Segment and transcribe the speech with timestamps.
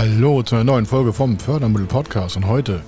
[0.00, 2.80] Hallo zu einer neuen Folge vom Fördermittel Podcast und heute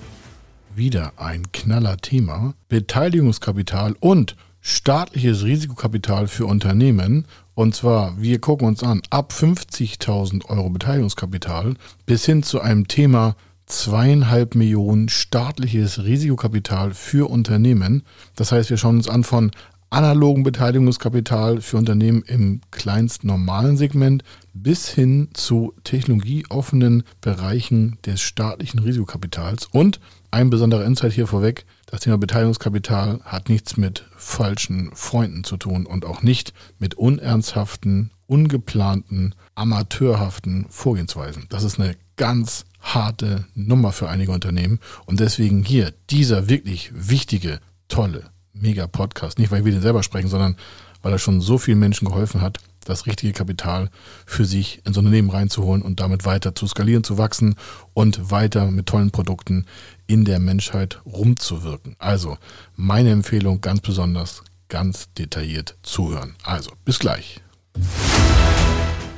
[0.75, 2.55] wieder ein knaller Thema.
[2.71, 7.27] Beteiligungskapital und staatliches Risikokapital für Unternehmen.
[7.55, 11.75] Und zwar, wir gucken uns an, ab 50.000 Euro Beteiligungskapital
[12.07, 18.05] bis hin zu einem Thema zweieinhalb Millionen staatliches Risikokapital für Unternehmen.
[18.37, 19.51] Das heißt, wir schauen uns an von
[19.93, 24.25] analogen Beteiligungskapital für Unternehmen im kleinsten normalen Segment
[24.55, 29.67] bis hin zu technologieoffenen Bereichen des staatlichen Risikokapitals.
[29.67, 30.01] Und
[30.31, 35.85] ein besonderer Insight hier vorweg, das Thema Beteiligungskapital hat nichts mit falschen Freunden zu tun
[35.85, 41.45] und auch nicht mit unernsthaften, ungeplanten, amateurhaften Vorgehensweisen.
[41.51, 47.61] Das ist eine ganz harte Nummer für einige Unternehmen und deswegen hier dieser wirklich wichtige,
[47.89, 49.39] tolle mega Podcast.
[49.39, 50.57] Nicht, weil wir den selber sprechen, sondern
[51.03, 53.91] weil er schon so vielen Menschen geholfen hat, das richtige Kapital
[54.27, 57.55] für sich ins Unternehmen reinzuholen und damit weiter zu skalieren, zu wachsen
[57.95, 59.67] und weiter mit tollen Produkten
[60.07, 61.97] in der Menschheit rumzuwirken.
[61.99, 62.39] Also
[62.77, 66.35] meine Empfehlung ganz besonders, ganz detailliert zuhören.
[66.43, 67.41] Also bis gleich.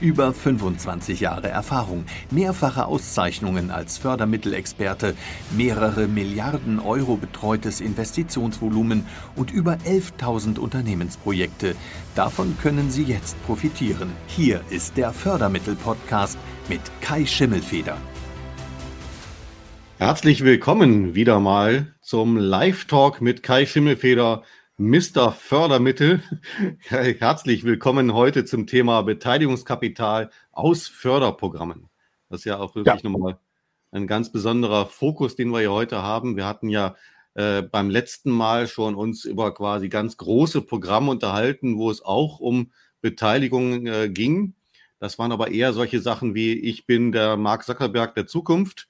[0.00, 5.14] Über 25 Jahre Erfahrung, mehrfache Auszeichnungen als Fördermittelexperte,
[5.54, 9.04] mehrere Milliarden Euro betreutes Investitionsvolumen
[9.36, 11.74] und über 11.000 Unternehmensprojekte.
[12.14, 14.10] Davon können Sie jetzt profitieren.
[14.26, 16.38] Hier ist der Fördermittel-Podcast
[16.70, 17.98] mit Kai Schimmelfeder.
[19.98, 24.44] Herzlich willkommen wieder mal zum Live-Talk mit Kai Schimmelfeder
[24.80, 25.32] Mr.
[25.32, 26.22] Fördermittel.
[26.88, 31.90] Herzlich willkommen heute zum Thema Beteiligungskapital aus Förderprogrammen.
[32.30, 33.10] Das ist ja auch wirklich ja.
[33.10, 33.38] nochmal
[33.90, 36.34] ein ganz besonderer Fokus, den wir hier heute haben.
[36.34, 36.96] Wir hatten ja
[37.34, 42.40] äh, beim letzten Mal schon uns über quasi ganz große Programme unterhalten, wo es auch
[42.40, 44.54] um Beteiligung äh, ging.
[44.98, 48.88] Das waren aber eher solche Sachen wie ich bin der Mark Zuckerberg der Zukunft.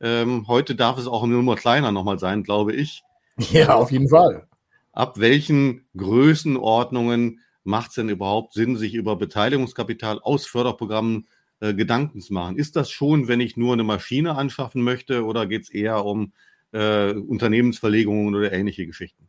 [0.00, 3.02] Ähm, heute darf es auch eine Nummer kleiner nochmal sein, glaube ich.
[3.36, 4.48] Ja, auf jeden Fall
[4.96, 11.26] ab welchen Größenordnungen macht es denn überhaupt Sinn, sich über Beteiligungskapital aus Förderprogrammen
[11.60, 12.56] äh, Gedanken zu machen?
[12.56, 16.32] Ist das schon, wenn ich nur eine Maschine anschaffen möchte oder geht es eher um
[16.72, 19.28] äh, Unternehmensverlegungen oder ähnliche Geschichten?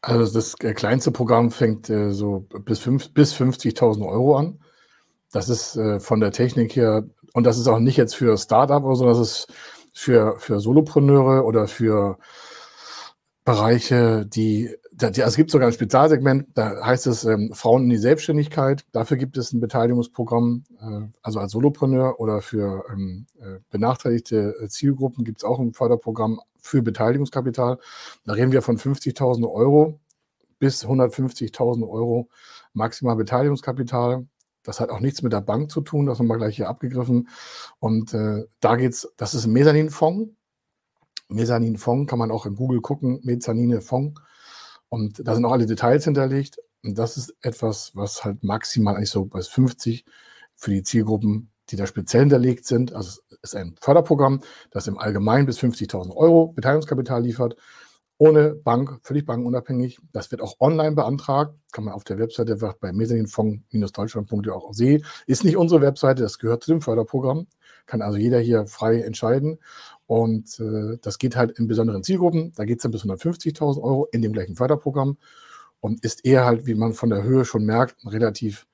[0.00, 2.80] Also das äh, kleinste Programm fängt äh, so bis,
[3.12, 4.60] bis 50.000 Euro an.
[5.30, 7.04] Das ist äh, von der Technik her,
[7.34, 9.52] und das ist auch nicht jetzt für Startup oder so, das ist
[9.92, 12.18] für, für Solopreneure oder für
[13.48, 14.68] Bereiche, die,
[15.00, 18.84] also es gibt sogar ein Spezialsegment, da heißt es ähm, Frauen in die Selbstständigkeit.
[18.92, 24.68] Dafür gibt es ein Beteiligungsprogramm, äh, also als Solopreneur oder für ähm, äh, benachteiligte äh,
[24.68, 27.78] Zielgruppen gibt es auch ein Förderprogramm für Beteiligungskapital.
[28.26, 29.98] Da reden wir von 50.000 Euro
[30.58, 32.28] bis 150.000 Euro
[32.74, 34.26] maximal Beteiligungskapital.
[34.62, 37.30] Das hat auch nichts mit der Bank zu tun, das haben wir gleich hier abgegriffen.
[37.78, 40.34] Und äh, da geht's, das ist ein Mezzaninfonds,
[41.28, 44.20] Mezzanin-Fonds kann man auch in Google gucken, Mezzanine-Fonds.
[44.88, 46.58] Und da sind auch alle Details hinterlegt.
[46.82, 50.04] Und das ist etwas, was halt maximal eigentlich so bei 50
[50.54, 52.92] für die Zielgruppen, die da speziell hinterlegt sind.
[52.92, 54.40] Also es ist ein Förderprogramm,
[54.70, 57.56] das im Allgemeinen bis 50.000 Euro Beteiligungskapital liefert.
[58.20, 60.00] Ohne Bank, völlig bankenunabhängig.
[60.12, 61.54] Das wird auch online beantragt.
[61.70, 65.04] Kann man auf der Webseite bei mezzaninfonds-deutschland.de auch sehen.
[65.26, 67.46] Ist nicht unsere Webseite, das gehört zu dem Förderprogramm.
[67.86, 69.58] Kann also jeder hier frei entscheiden.
[70.08, 72.52] Und äh, das geht halt in besonderen Zielgruppen.
[72.56, 75.18] Da geht es dann bis 150.000 Euro in dem gleichen Förderprogramm
[75.80, 78.66] und ist eher halt, wie man von der Höhe schon merkt, relativ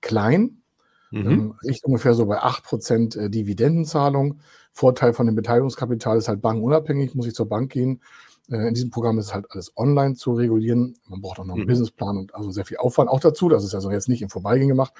[0.00, 0.62] klein.
[1.10, 1.26] Mhm.
[1.26, 4.38] Ähm, liegt ungefähr so bei 8% äh, Dividendenzahlung.
[4.72, 8.00] Vorteil von dem Beteiligungskapital ist halt bankenunabhängig, muss ich zur Bank gehen.
[8.48, 10.96] Äh, in diesem Programm ist halt alles online zu regulieren.
[11.08, 11.68] Man braucht auch noch einen mhm.
[11.68, 13.48] Businessplan und also sehr viel Aufwand auch dazu.
[13.48, 14.94] Das ist also jetzt nicht im Vorbeigehen gemacht.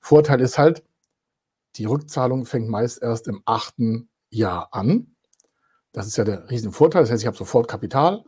[0.00, 0.82] Vorteil ist halt,
[1.76, 5.14] die Rückzahlung fängt meist erst im achten Jahr an.
[5.98, 7.02] Das ist ja der Riesenvorteil.
[7.02, 8.22] Das heißt, ich habe sofort Kapital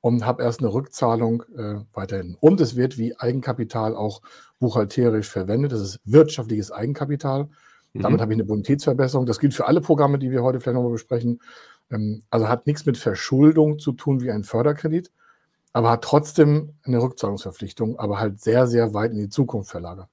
[0.00, 2.36] und habe erst eine Rückzahlung äh, weiterhin.
[2.38, 4.22] Und es wird wie Eigenkapital auch
[4.60, 5.72] buchhalterisch verwendet.
[5.72, 7.48] Das ist wirtschaftliches Eigenkapital.
[7.94, 8.02] Mhm.
[8.02, 9.26] Damit habe ich eine Bonitätsverbesserung.
[9.26, 11.40] Das gilt für alle Programme, die wir heute vielleicht nochmal besprechen.
[11.90, 15.10] Ähm, also hat nichts mit Verschuldung zu tun wie ein Förderkredit,
[15.72, 20.08] aber hat trotzdem eine Rückzahlungsverpflichtung, aber halt sehr, sehr weit in die Zukunft verlagert.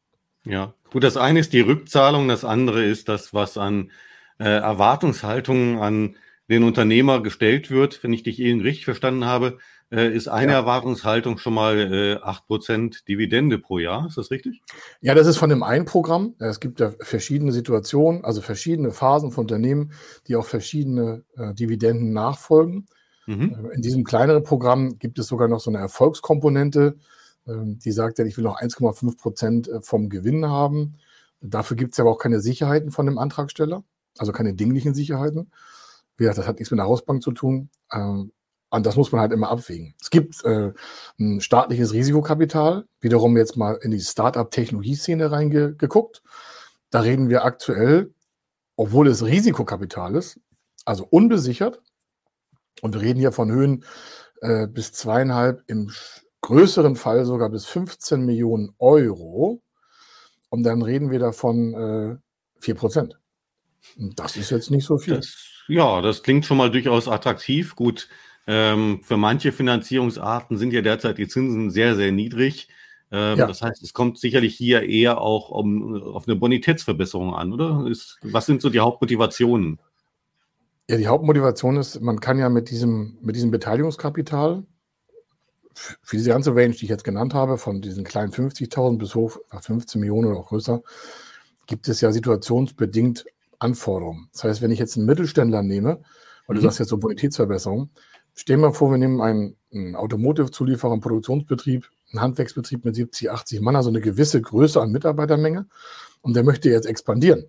[0.45, 3.92] Ja, gut, das eine ist die Rückzahlung, das andere ist das, was an
[4.39, 6.15] äh, Erwartungshaltungen an
[6.50, 9.57] den Unternehmer gestellt wird, wenn ich dich eben richtig verstanden habe,
[9.92, 10.60] äh, ist eine ja.
[10.60, 14.07] Erwartungshaltung schon mal äh, 8% Dividende pro Jahr.
[14.07, 14.62] Ist das richtig?
[15.01, 16.36] Ja, das ist von dem einen Programm.
[16.40, 19.94] Es gibt ja verschiedene Situationen, also verschiedene Phasen von Unternehmen,
[20.28, 22.88] die auch verschiedene äh, Dividenden nachfolgen.
[23.28, 23.69] Mhm.
[23.72, 26.98] Äh, in diesem kleineren Programm gibt es sogar noch so eine Erfolgskomponente,
[27.48, 30.96] ähm, die sagt ja, ich will noch 1,5 Prozent äh, vom Gewinn haben.
[31.42, 33.84] Dafür gibt es aber auch keine Sicherheiten von dem Antragsteller,
[34.18, 35.51] also keine dinglichen Sicherheiten.
[36.18, 37.69] Wie gesagt, das hat nichts mit der Hausbank zu tun.
[37.92, 38.31] Ähm,
[38.69, 39.94] und das muss man halt immer abwägen.
[40.01, 40.74] Es gibt äh,
[41.19, 46.24] ein staatliches Risikokapital, wiederum jetzt mal in die Start-up-Technologieszene reingeguckt.
[46.89, 48.13] Da reden wir aktuell,
[48.75, 50.39] obwohl es Risikokapital ist,
[50.86, 51.81] also unbesichert,
[52.81, 53.86] und wir reden hier von Höhen
[54.42, 55.92] äh, bis zweieinhalb, im
[56.42, 59.62] größeren Fall sogar bis 15 Millionen Euro.
[60.50, 62.18] Und dann reden wir davon äh,
[62.60, 63.19] 4 Prozent.
[63.97, 65.15] Das ist jetzt nicht so viel.
[65.15, 65.35] Das,
[65.68, 67.75] ja, das klingt schon mal durchaus attraktiv.
[67.75, 68.09] Gut,
[68.47, 72.68] ähm, für manche Finanzierungsarten sind ja derzeit die Zinsen sehr, sehr niedrig.
[73.12, 73.47] Ähm, ja.
[73.47, 77.85] Das heißt, es kommt sicherlich hier eher auch um, auf eine Bonitätsverbesserung an, oder?
[77.88, 79.80] Ist, was sind so die Hauptmotivationen?
[80.89, 84.63] Ja, die Hauptmotivation ist, man kann ja mit diesem, mit diesem Beteiligungskapital
[85.75, 89.38] für diese ganze Range, die ich jetzt genannt habe, von diesen kleinen 50.000 bis hoch
[89.50, 90.81] 15 Millionen oder auch größer,
[91.68, 93.25] gibt es ja situationsbedingt
[93.63, 94.30] Anforderungen.
[94.31, 96.01] Das heißt, wenn ich jetzt einen Mittelständler nehme,
[96.48, 96.60] weil mhm.
[96.60, 97.89] du sagst jetzt so Bonitätsverbesserung,
[98.36, 103.62] stellen wir vor, wir nehmen einen, einen Automotive-Zulieferer, einen Produktionsbetrieb, einen Handwerksbetrieb mit 70, 80
[103.62, 105.68] Mann, also eine gewisse Größe an Mitarbeitermenge
[106.21, 107.45] und der möchte jetzt expandieren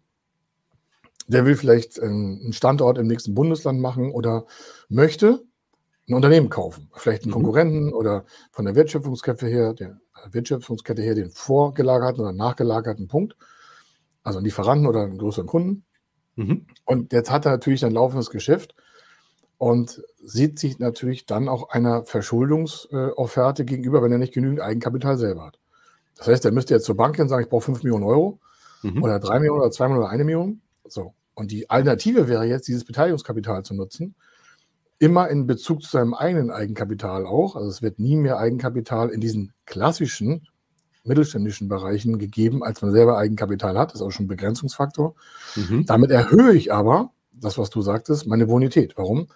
[1.26, 4.46] der will vielleicht einen Standort im nächsten Bundesland machen oder
[4.88, 5.42] möchte
[6.08, 6.90] ein Unternehmen kaufen.
[6.94, 7.34] Vielleicht einen mhm.
[7.34, 9.98] Konkurrenten oder von der Wertschöpfungskette her, der
[10.30, 13.36] Wertschöpfungskette her den vorgelagerten oder nachgelagerten Punkt.
[14.22, 15.84] Also einen Lieferanten oder einen größeren Kunden.
[16.36, 16.66] Mhm.
[16.84, 18.74] Und jetzt hat er natürlich ein laufendes Geschäft
[19.58, 25.46] und sieht sich natürlich dann auch einer Verschuldungsofferte gegenüber, wenn er nicht genügend Eigenkapital selber
[25.46, 25.58] hat.
[26.16, 28.38] Das heißt, er müsste jetzt zur Bank gehen und sagen, ich brauche 5 Millionen Euro
[28.82, 29.02] mhm.
[29.02, 30.60] oder 3 Millionen oder 2 Millionen oder 1 Million.
[30.86, 31.14] So.
[31.34, 34.14] Und die Alternative wäre jetzt, dieses Beteiligungskapital zu nutzen,
[34.98, 37.56] immer in Bezug zu seinem eigenen Eigenkapital auch.
[37.56, 40.46] Also es wird nie mehr Eigenkapital in diesen klassischen
[41.04, 43.90] mittelständischen Bereichen gegeben, als man selber Eigenkapital hat.
[43.90, 45.14] Das ist auch schon ein Begrenzungsfaktor.
[45.54, 45.86] Mhm.
[45.86, 48.96] Damit erhöhe ich aber, das, was du sagtest, meine Bonität.
[48.96, 49.28] Warum?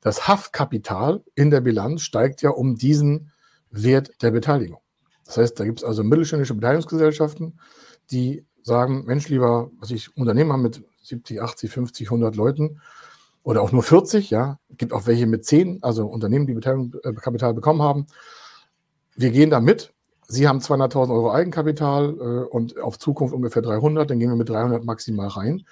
[0.00, 3.30] Das Haftkapital in der Bilanz steigt ja um diesen
[3.70, 4.80] Wert der Beteiligung.
[5.24, 7.58] Das heißt, da gibt es also mittelständische Beteiligungsgesellschaften,
[8.10, 12.80] die sagen, Mensch, lieber, was ich Unternehmer mit 70, 80, 50, 100 Leuten
[13.42, 17.54] oder auch nur 40, ja, gibt auch welche mit 10, also Unternehmen, die Beteiligungskapital äh,
[17.54, 18.06] bekommen haben.
[19.16, 19.91] Wir gehen da mit.
[20.32, 24.48] Sie haben 200.000 Euro Eigenkapital äh, und auf Zukunft ungefähr 300, dann gehen wir mit
[24.48, 25.64] 300 maximal rein.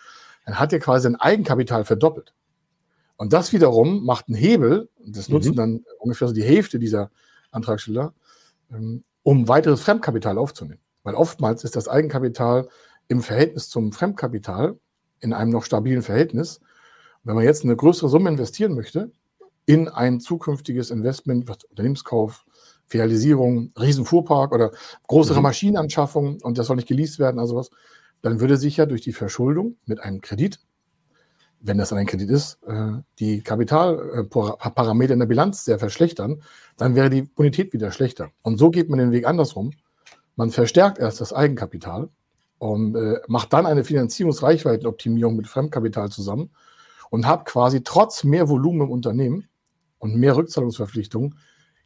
[0.45, 2.35] Dann hat er quasi ein Eigenkapital verdoppelt.
[3.17, 5.35] Und das wiederum macht einen Hebel, das mhm.
[5.35, 7.11] nutzen dann ungefähr so die Hälfte dieser
[7.51, 8.12] Antragsteller,
[8.71, 10.81] ähm, um weiteres Fremdkapital aufzunehmen.
[11.05, 12.69] Weil oftmals ist das Eigenkapital
[13.09, 14.79] im Verhältnis zum Fremdkapital
[15.21, 16.61] in einem noch stabilen Verhältnis.
[17.25, 19.11] Wenn man jetzt eine größere Summe investieren möchte
[19.65, 22.45] in ein zukünftiges Investment, Unternehmenskauf,
[22.91, 24.73] Filialisierung, Riesenfuhrpark oder
[25.07, 25.45] größere mhm.
[25.45, 27.71] Maschinenanschaffung und das soll nicht geleast werden, also was,
[28.21, 30.59] dann würde sich ja durch die Verschuldung mit einem Kredit,
[31.61, 36.43] wenn das ein Kredit ist, äh, die Kapitalparameter in der Bilanz sehr verschlechtern,
[36.76, 38.31] dann wäre die Bonität wieder schlechter.
[38.43, 39.73] Und so geht man den Weg andersrum.
[40.37, 42.09] Man verstärkt erst das Eigenkapital
[42.59, 46.50] und äh, macht dann eine Finanzierungsreichweitenoptimierung mit Fremdkapital zusammen
[47.11, 49.49] und habe quasi trotz mehr Volumen im Unternehmen
[49.99, 51.37] und mehr Rückzahlungsverpflichtungen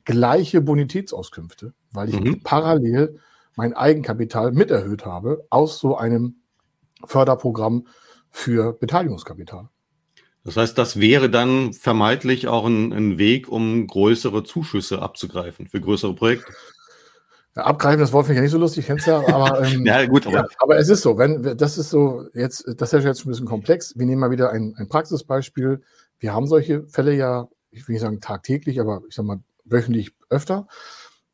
[0.05, 2.43] gleiche Bonitätsauskünfte, weil ich mhm.
[2.43, 3.19] parallel
[3.57, 6.37] mein Eigenkapital mit erhöht habe aus so einem
[7.05, 7.87] Förderprogramm
[8.31, 9.69] für Beteiligungskapital.
[10.45, 15.81] Das heißt, das wäre dann vermeintlich auch ein, ein Weg, um größere Zuschüsse abzugreifen für
[15.81, 16.53] größere Projekte.
[17.55, 20.05] Abgreifen, das Wort finde ich ja nicht so lustig, kennst du ja, aber, ähm, ja,
[20.07, 23.09] gut, aber, ja, aber es ist so, wenn, das ist so, jetzt, das ist ja
[23.09, 23.97] jetzt schon ein bisschen komplex.
[23.97, 25.81] Wir nehmen mal wieder ein, ein Praxisbeispiel.
[26.19, 30.15] Wir haben solche Fälle ja, ich will nicht sagen tagtäglich, aber ich sag mal wöchentlich
[30.31, 30.67] öfter,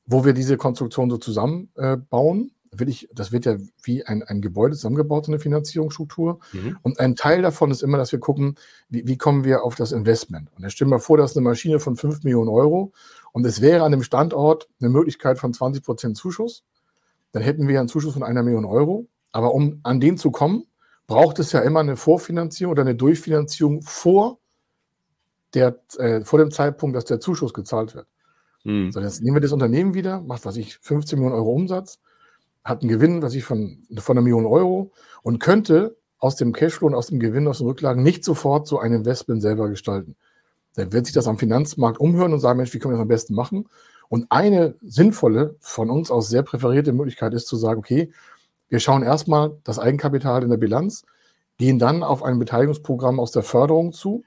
[0.06, 2.50] wo wir diese Konstruktion so zusammenbauen.
[2.72, 6.38] Äh, will ich, das wird ja wie ein, ein Gebäude zusammengebaut, so eine Finanzierungsstruktur.
[6.52, 6.78] Mhm.
[6.82, 8.54] Und ein Teil davon ist immer, dass wir gucken,
[8.88, 10.50] wie, wie kommen wir auf das Investment.
[10.54, 12.92] Und da stellen wir vor, dass eine Maschine von 5 Millionen Euro
[13.32, 16.64] und es wäre an dem Standort eine Möglichkeit von 20 Prozent Zuschuss.
[17.32, 19.08] Dann hätten wir einen Zuschuss von einer Million Euro.
[19.32, 20.64] Aber um an den zu kommen,
[21.06, 24.38] braucht es ja immer eine Vorfinanzierung oder eine Durchfinanzierung vor,
[25.54, 28.06] der, äh, vor dem Zeitpunkt, dass der Zuschuss gezahlt wird.
[28.64, 28.92] Hm.
[28.92, 31.98] So, jetzt nehmen wir das Unternehmen wieder, macht, was ich, 15 Millionen Euro Umsatz,
[32.64, 36.88] hat einen Gewinn, was ich, von, von einer Million Euro und könnte aus dem Cashflow
[36.88, 40.16] und aus dem Gewinn, aus den Rücklagen nicht sofort so ein Investment selber gestalten.
[40.74, 43.08] Dann wird sich das am Finanzmarkt umhören und sagen, Mensch, wie können wir das am
[43.08, 43.66] besten machen?
[44.08, 48.12] Und eine sinnvolle, von uns aus sehr präferierte Möglichkeit ist zu sagen, okay,
[48.68, 51.04] wir schauen erstmal das Eigenkapital in der Bilanz,
[51.58, 54.24] gehen dann auf ein Beteiligungsprogramm aus der Förderung zu,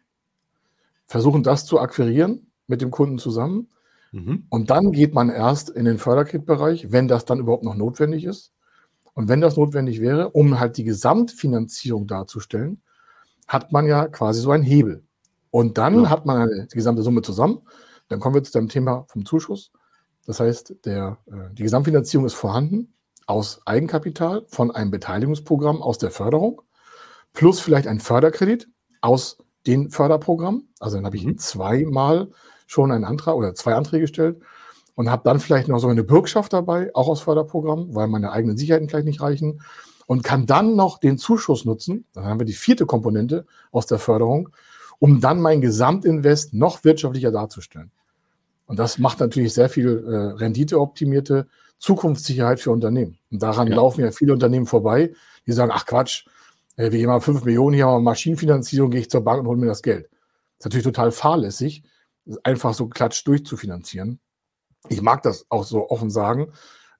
[1.05, 3.69] versuchen das zu akquirieren mit dem Kunden zusammen.
[4.13, 4.45] Mhm.
[4.49, 8.53] Und dann geht man erst in den Förderkreditbereich, wenn das dann überhaupt noch notwendig ist.
[9.15, 12.81] Und wenn das notwendig wäre, um halt die Gesamtfinanzierung darzustellen,
[13.47, 15.03] hat man ja quasi so einen Hebel.
[15.49, 16.09] Und dann ja.
[16.09, 17.61] hat man eine, die gesamte Summe zusammen.
[18.07, 19.71] Dann kommen wir zu dem Thema vom Zuschuss.
[20.25, 22.93] Das heißt, der, äh, die Gesamtfinanzierung ist vorhanden
[23.25, 26.61] aus Eigenkapital von einem Beteiligungsprogramm aus der Förderung
[27.33, 28.69] plus vielleicht ein Förderkredit
[29.01, 30.69] aus den Förderprogrammen.
[30.79, 31.37] Also dann habe ich mhm.
[31.37, 32.29] zweimal
[32.73, 34.37] schon einen Antrag oder zwei Anträge gestellt
[34.95, 38.57] und habe dann vielleicht noch so eine Bürgschaft dabei, auch aus Förderprogrammen, weil meine eigenen
[38.57, 39.61] Sicherheiten vielleicht nicht reichen
[40.05, 42.05] und kann dann noch den Zuschuss nutzen.
[42.13, 44.49] Dann haben wir die vierte Komponente aus der Förderung,
[44.99, 47.91] um dann mein Gesamtinvest noch wirtschaftlicher darzustellen.
[48.65, 53.17] Und das macht natürlich sehr viel äh, renditeoptimierte Zukunftssicherheit für Unternehmen.
[53.31, 53.75] Und daran ja.
[53.75, 55.13] laufen ja viele Unternehmen vorbei,
[55.45, 56.25] die sagen, ach Quatsch,
[56.75, 59.67] wir haben 5 Millionen, hier haben wir Maschinenfinanzierung, gehe ich zur Bank und hole mir
[59.67, 60.05] das Geld.
[60.05, 60.11] Das
[60.59, 61.83] ist natürlich total fahrlässig,
[62.43, 64.19] einfach so klatsch durchzufinanzieren.
[64.89, 66.51] Ich mag das auch so offen sagen.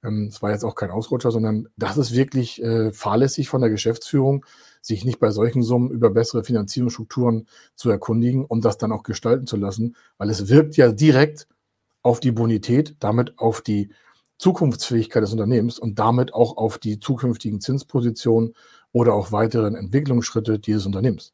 [0.02, 3.70] Ähm, es war jetzt auch kein Ausrutscher, sondern das ist wirklich äh, fahrlässig von der
[3.70, 4.44] Geschäftsführung,
[4.80, 9.46] sich nicht bei solchen Summen über bessere Finanzierungsstrukturen zu erkundigen und das dann auch gestalten
[9.46, 11.48] zu lassen, weil es wirkt ja direkt
[12.02, 13.90] auf die Bonität, damit auf die
[14.38, 18.54] Zukunftsfähigkeit des Unternehmens und damit auch auf die zukünftigen Zinspositionen
[18.92, 21.32] oder auch weiteren Entwicklungsschritte dieses Unternehmens.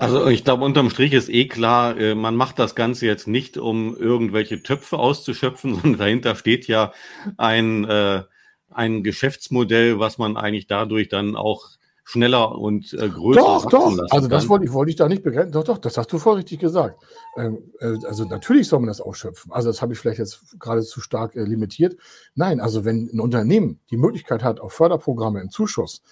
[0.00, 3.58] Also ich glaube, unterm Strich ist eh klar, äh, man macht das Ganze jetzt nicht,
[3.58, 6.92] um irgendwelche Töpfe auszuschöpfen, sondern dahinter steht ja
[7.36, 8.22] ein, äh,
[8.70, 11.68] ein Geschäftsmodell, was man eigentlich dadurch dann auch
[12.02, 13.98] schneller und äh, größer Doch, doch.
[14.10, 15.52] Also das wollte ich, wollte ich da nicht begrenzen.
[15.52, 17.00] Doch, doch, das hast du voll richtig gesagt.
[17.36, 19.52] Ähm, äh, also natürlich soll man das ausschöpfen.
[19.52, 21.96] Also das habe ich vielleicht jetzt gerade zu stark äh, limitiert.
[22.34, 26.02] Nein, also wenn ein Unternehmen die Möglichkeit hat auf Förderprogramme im Zuschuss,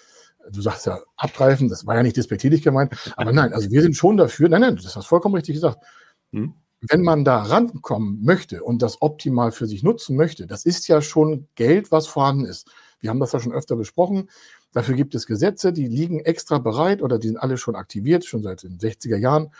[0.51, 3.95] du sagst ja abgreifen, das war ja nicht despektierlich gemeint, aber nein, also wir sind
[3.95, 5.83] schon dafür, nein, nein, das hast vollkommen richtig gesagt.
[6.31, 6.53] Hm?
[6.81, 11.01] Wenn man da rankommen möchte und das optimal für sich nutzen möchte, das ist ja
[11.01, 12.69] schon Geld, was vorhanden ist.
[13.01, 14.29] Wir haben das ja schon öfter besprochen.
[14.71, 18.43] Dafür gibt es Gesetze, die liegen extra bereit oder die sind alle schon aktiviert, schon
[18.43, 19.51] seit den 60er Jahren,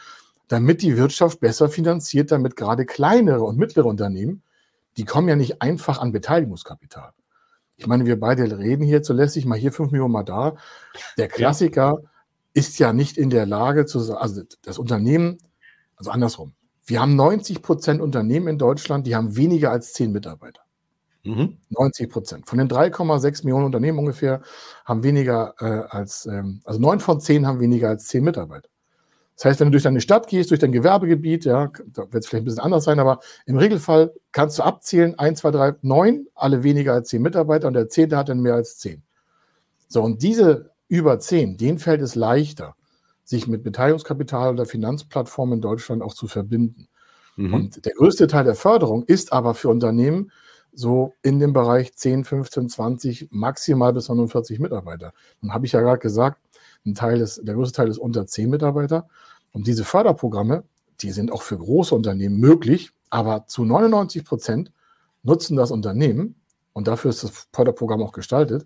[0.47, 4.43] damit die Wirtschaft besser finanziert, damit gerade kleinere und mittlere Unternehmen,
[4.97, 7.11] die kommen ja nicht einfach an Beteiligungskapital.
[7.79, 10.57] Ich meine, wir beide reden hier zu lässig, mal hier fünf Millionen, mal da.
[11.17, 12.09] Der Klassiker ja.
[12.53, 15.37] ist ja nicht in der Lage zu sagen, also das Unternehmen,
[15.95, 16.53] also andersrum.
[16.85, 20.61] Wir haben 90 Prozent Unternehmen in Deutschland, die haben weniger als zehn Mitarbeiter.
[21.23, 21.57] Mhm.
[21.69, 22.49] 90 Prozent.
[22.49, 24.41] Von den 3,6 Millionen Unternehmen ungefähr
[24.83, 28.69] haben weniger äh, als, ähm, also neun von zehn haben weniger als zehn Mitarbeiter.
[29.39, 32.27] Das heißt, wenn du durch deine Stadt gehst, durch dein Gewerbegebiet, ja, da wird es
[32.27, 36.27] vielleicht ein bisschen anders sein, aber im Regelfall kannst du abzählen, 1, 2, 3, 9,
[36.35, 39.01] alle weniger als zehn Mitarbeiter und der zehnte hat dann mehr als zehn.
[39.87, 42.75] So, und diese über zehn, denen fällt es leichter,
[43.23, 46.89] sich mit Beteiligungskapital oder Finanzplattformen in Deutschland auch zu verbinden.
[47.37, 47.53] Mhm.
[47.53, 50.33] Und der größte Teil der Förderung ist aber für Unternehmen,
[50.73, 55.13] so in dem Bereich 10, 15, 20, maximal bis 49 Mitarbeiter.
[55.41, 56.41] Dann habe ich ja gerade gesagt,
[56.85, 59.07] ein Teil ist, der größte Teil ist unter 10 Mitarbeiter.
[59.51, 60.63] Und diese Förderprogramme,
[61.01, 64.71] die sind auch für große Unternehmen möglich, aber zu 99 Prozent
[65.23, 66.35] nutzen das Unternehmen,
[66.73, 68.65] und dafür ist das Förderprogramm auch gestaltet,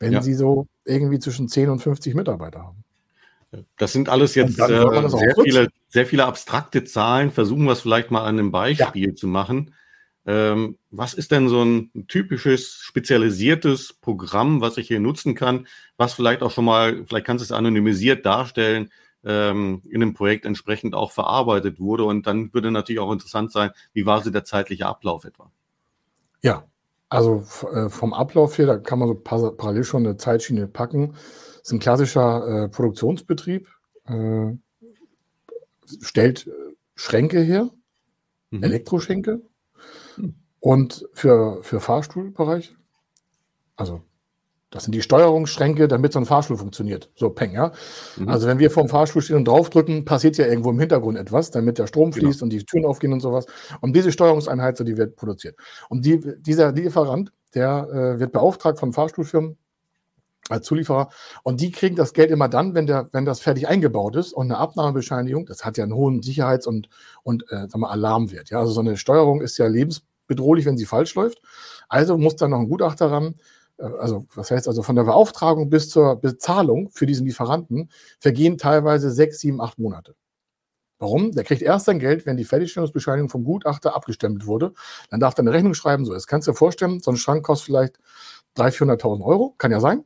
[0.00, 0.22] wenn ja.
[0.22, 2.82] sie so irgendwie zwischen 10 und 50 Mitarbeiter haben.
[3.76, 7.30] Das sind alles jetzt äh, sehr, viele, sehr viele abstrakte Zahlen.
[7.30, 9.14] Versuchen wir es vielleicht mal an einem Beispiel ja.
[9.14, 9.74] zu machen.
[10.24, 16.14] Ähm, was ist denn so ein typisches spezialisiertes Programm, was ich hier nutzen kann, was
[16.14, 18.90] vielleicht auch schon mal, vielleicht kannst du es anonymisiert darstellen,
[19.24, 22.04] ähm, in einem Projekt entsprechend auch verarbeitet wurde.
[22.04, 25.50] Und dann würde natürlich auch interessant sein, wie war so der zeitliche Ablauf etwa?
[26.42, 26.64] Ja,
[27.08, 31.12] also äh, vom Ablauf her, da kann man so parallel schon eine Zeitschiene packen.
[31.12, 33.68] Das ist ein klassischer äh, Produktionsbetrieb,
[34.06, 34.52] äh,
[36.00, 36.50] stellt äh,
[36.94, 37.70] Schränke her,
[38.50, 38.62] mhm.
[38.62, 39.42] Elektroschränke,
[40.62, 42.76] und für, für Fahrstuhlbereich,
[43.76, 44.02] also
[44.72, 47.10] das sind die Steuerungsschränke, damit so ein Fahrstuhl funktioniert.
[47.14, 47.72] So peng, ja.
[48.16, 48.28] Mhm.
[48.28, 51.78] Also wenn wir vorm Fahrstuhl stehen und draufdrücken, passiert ja irgendwo im Hintergrund etwas, damit
[51.78, 52.44] der Strom fließt genau.
[52.44, 53.46] und die Türen aufgehen und sowas.
[53.82, 55.56] Und diese Steuerungseinheit, so die wird produziert.
[55.90, 59.58] Und die, dieser Lieferant, der äh, wird beauftragt von Fahrstuhlfirmen
[60.48, 61.10] als Zulieferer.
[61.42, 64.46] Und die kriegen das Geld immer dann, wenn, der, wenn das fertig eingebaut ist und
[64.46, 66.88] eine Abnahmebescheinigung, das hat ja einen hohen Sicherheits- und,
[67.22, 68.48] und äh, sagen wir, Alarmwert.
[68.48, 68.60] Ja?
[68.60, 71.42] Also so eine Steuerung ist ja lebensbedrohlich, wenn sie falsch läuft.
[71.88, 73.34] Also muss da noch ein Gutachter ran,
[73.82, 79.10] also was heißt also von der Beauftragung bis zur Bezahlung für diesen Lieferanten vergehen teilweise
[79.10, 80.14] sechs, sieben, acht Monate.
[80.98, 81.32] Warum?
[81.32, 84.72] Der kriegt erst sein Geld, wenn die Fertigstellungsbescheinigung vom Gutachter abgestempelt wurde.
[85.10, 86.04] Dann darf er eine Rechnung schreiben.
[86.04, 87.98] So, jetzt kannst du dir vorstellen, so ein Schrank kostet vielleicht
[88.56, 89.54] 300.000, 400.000 Euro.
[89.58, 90.04] Kann ja sein.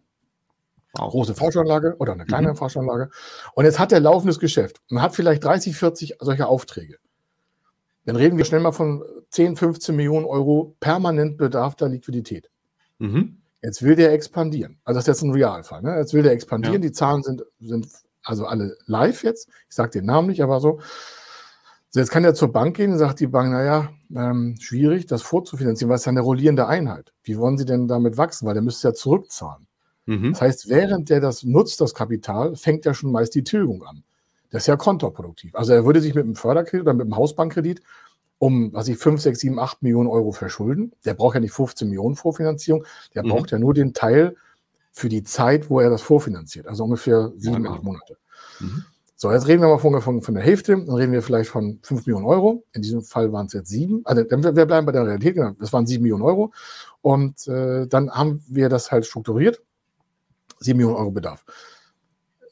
[0.94, 1.10] Wow.
[1.10, 2.56] Große Forschanlage oder eine kleine mhm.
[2.56, 3.10] Forschanlage.
[3.54, 6.96] Und jetzt hat er laufendes Geschäft und hat vielleicht 30, 40 solcher Aufträge.
[8.06, 12.48] Dann reden wir schnell mal von 10, 15 Millionen Euro permanent Bedarf der Liquidität.
[12.98, 13.42] Mhm.
[13.66, 14.78] Jetzt will der expandieren.
[14.84, 15.82] Also das ist jetzt ein Realfall.
[15.82, 15.96] Ne?
[15.98, 16.74] Jetzt will der expandieren.
[16.74, 16.88] Ja.
[16.88, 17.88] Die Zahlen sind, sind
[18.22, 19.48] also alle live jetzt.
[19.68, 20.78] Ich sage den Namen nicht, aber so.
[21.90, 21.98] so.
[21.98, 25.88] Jetzt kann er zur Bank gehen und sagt die Bank, naja, ähm, schwierig, das vorzufinanzieren,
[25.88, 27.12] weil es ja eine rollierende Einheit.
[27.24, 28.46] Wie wollen Sie denn damit wachsen?
[28.46, 29.66] Weil der müsste ja zurückzahlen.
[30.04, 30.30] Mhm.
[30.34, 34.04] Das heißt, während der das nutzt, das Kapital, fängt ja schon meist die Tilgung an.
[34.50, 35.56] Das ist ja kontraproduktiv.
[35.56, 37.82] Also er würde sich mit einem Förderkredit oder mit einem Hausbankkredit
[38.38, 40.92] um, was ich, 5, 6, 7, 8 Millionen Euro verschulden.
[41.04, 43.28] Der braucht ja nicht 15 Millionen Vorfinanzierung, der mhm.
[43.28, 44.36] braucht ja nur den Teil,
[44.96, 48.16] für die Zeit, wo er das vorfinanziert, also ungefähr sieben, ja, acht Monate.
[48.60, 48.82] Mhm.
[49.14, 51.78] So, jetzt reden wir mal von, von, von, der Hälfte, dann reden wir vielleicht von
[51.82, 52.64] fünf Millionen Euro.
[52.72, 54.00] In diesem Fall waren es jetzt sieben.
[54.04, 55.52] Also wir bleiben bei der Realität, genau.
[55.58, 56.52] Das waren sieben Millionen Euro.
[57.02, 59.62] Und äh, dann haben wir das halt strukturiert.
[60.60, 61.44] Sieben Millionen Euro Bedarf.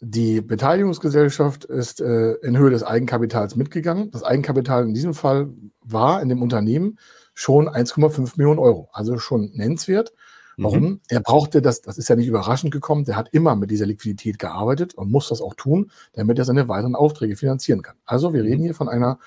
[0.01, 4.11] Die Beteiligungsgesellschaft ist äh, in Höhe des Eigenkapitals mitgegangen.
[4.11, 5.49] Das Eigenkapital in diesem Fall
[5.85, 6.99] war in dem Unternehmen
[7.35, 10.13] schon 1,5 Millionen Euro, also schon nennenswert.
[10.57, 10.83] Warum?
[10.83, 11.01] Mhm.
[11.09, 14.39] Er brauchte das, das ist ja nicht überraschend gekommen, der hat immer mit dieser Liquidität
[14.39, 17.97] gearbeitet und muss das auch tun, damit er seine weiteren Aufträge finanzieren kann.
[18.05, 18.67] Also wir reden mhm.
[18.67, 19.19] hier von einer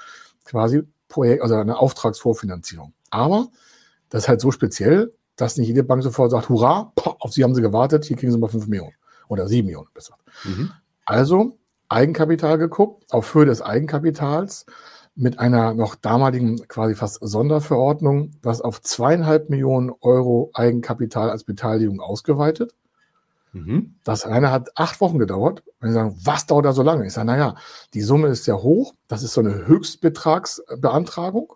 [0.46, 2.94] quasi Projekt, also einer Auftragsvorfinanzierung.
[3.10, 3.48] Aber
[4.10, 7.56] das ist halt so speziell, dass nicht jede Bank sofort sagt, hurra, auf sie haben
[7.56, 8.96] sie gewartet, hier kriegen sie mal 5 Millionen
[9.28, 10.18] oder 7 Millionen besser.
[10.46, 10.72] Mhm.
[11.06, 11.58] Also
[11.90, 14.66] Eigenkapital geguckt, auf Höhe des Eigenkapitals
[15.18, 22.00] mit einer noch damaligen quasi fast Sonderverordnung, was auf zweieinhalb Millionen Euro Eigenkapital als Beteiligung
[22.00, 22.76] ausgeweitet.
[23.52, 23.96] Mhm.
[24.04, 25.64] Das eine hat acht Wochen gedauert.
[25.80, 27.08] Wenn Sie sagen, was dauert da so lange?
[27.08, 27.56] Ich sage, naja,
[27.96, 28.94] die Summe ist sehr hoch.
[29.08, 31.54] Das ist so eine Höchstbetragsbeantragung.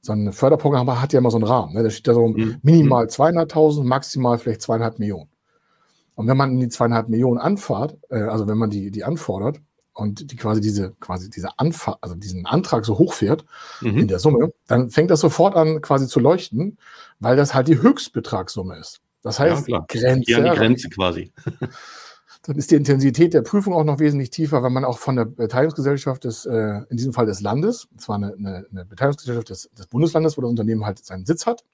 [0.00, 1.74] So ein Förderprogramm hat ja immer so einen Rahmen.
[1.74, 1.82] Ne?
[1.82, 2.58] Da steht ja so mhm.
[2.62, 5.30] minimal 200.000, maximal vielleicht zweieinhalb Millionen.
[6.14, 9.60] Und wenn man in die zweieinhalb Millionen anfahrt, äh, also wenn man die, die anfordert,
[9.94, 13.44] und die quasi diese, quasi diese Anfang, also diesen Antrag so hochfährt
[13.80, 13.98] mhm.
[13.98, 16.78] in der Summe, dann fängt das sofort an quasi zu leuchten,
[17.20, 19.00] weil das halt die Höchstbetragssumme ist.
[19.22, 20.30] Das heißt, ja, Grenze.
[20.30, 21.32] Ja, die Grenze quasi.
[22.42, 25.26] dann ist die Intensität der Prüfung auch noch wesentlich tiefer, weil man auch von der
[25.26, 29.70] Beteiligungsgesellschaft des, äh, in diesem Fall des Landes, und zwar eine, eine, eine Beteiligungsgesellschaft des,
[29.78, 31.64] des, Bundeslandes, wo das Unternehmen halt seinen Sitz hat.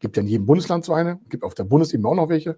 [0.00, 2.56] Gibt ja in jedem Bundesland so eine, gibt auf der Bundesebene auch noch welche.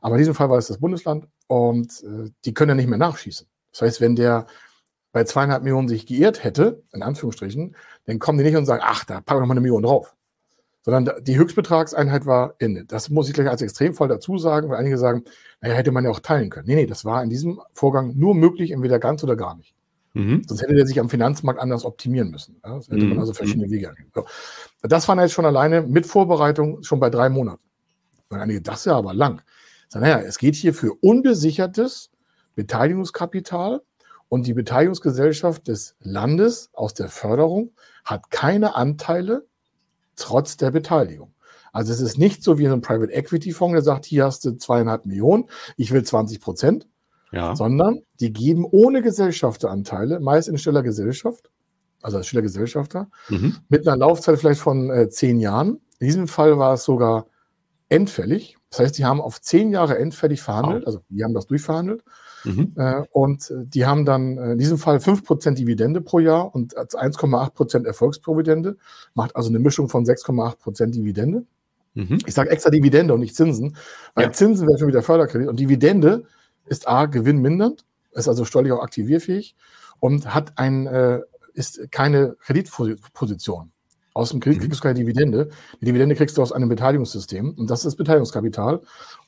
[0.00, 2.98] Aber in diesem Fall war es das Bundesland und äh, die können ja nicht mehr
[2.98, 3.46] nachschießen.
[3.76, 4.46] Das heißt, wenn der
[5.12, 9.04] bei zweieinhalb Millionen sich geirrt hätte, in Anführungsstrichen, dann kommen die nicht und sagen, ach,
[9.04, 10.14] da packen wir noch mal eine Million drauf.
[10.82, 12.84] Sondern die Höchstbetragseinheit war Ende.
[12.84, 15.24] Das muss ich gleich als Extremfall dazu sagen, weil einige sagen,
[15.60, 16.66] naja, hätte man ja auch teilen können.
[16.68, 19.74] Nee, nee, das war in diesem Vorgang nur möglich, entweder ganz oder gar nicht.
[20.14, 20.44] Mhm.
[20.46, 22.60] Sonst hätte der sich am Finanzmarkt anders optimieren müssen.
[22.64, 23.10] Ja, das hätte mhm.
[23.10, 24.10] man also verschiedene Wege angehen.
[24.14, 24.24] So.
[24.82, 27.62] Das waren jetzt schon alleine mit Vorbereitung schon bei drei Monaten.
[28.28, 29.42] Und einige, das ist ja aber lang.
[29.88, 32.10] So, naja, es geht hier für unbesichertes
[32.56, 33.82] Beteiligungskapital
[34.28, 37.72] und die Beteiligungsgesellschaft des Landes aus der Förderung
[38.04, 39.46] hat keine Anteile
[40.16, 41.32] trotz der Beteiligung.
[41.72, 44.56] Also es ist nicht so wie ein Private Equity Fonds, der sagt, hier hast du
[44.56, 45.44] zweieinhalb Millionen,
[45.76, 46.88] ich will 20 Prozent,
[47.32, 47.54] ja.
[47.54, 51.50] sondern die geben ohne Gesellschafteranteile, meist in stiller Gesellschaft,
[52.00, 53.58] also als stiller Gesellschafter, mhm.
[53.68, 55.80] mit einer Laufzeit vielleicht von äh, zehn Jahren.
[55.98, 57.26] In diesem Fall war es sogar
[57.90, 58.56] endfällig.
[58.70, 60.86] Das heißt, die haben auf zehn Jahre endfällig verhandelt, wow.
[60.86, 62.02] also die haben das durchverhandelt
[62.46, 62.72] Mhm.
[62.76, 67.86] Äh, und die haben dann äh, in diesem Fall 5% Dividende pro Jahr und 1,8%
[67.86, 68.76] Erfolgsprovidende,
[69.14, 71.44] macht also eine Mischung von 6,8% Dividende.
[71.94, 72.18] Mhm.
[72.26, 73.76] Ich sage extra Dividende und nicht Zinsen,
[74.14, 74.32] weil ja.
[74.32, 76.24] Zinsen wäre schon wieder Förderkredit und Dividende
[76.66, 79.56] ist A, gewinnmindernd, ist also steuerlich auch aktivierfähig
[80.00, 81.20] und hat ein, äh,
[81.54, 83.72] ist keine Kreditposition.
[84.12, 84.64] Aus dem Kredit mhm.
[84.64, 85.50] kriegst du keine Dividende.
[85.80, 88.80] Die Dividende kriegst du aus einem Beteiligungssystem und das ist Beteiligungskapital.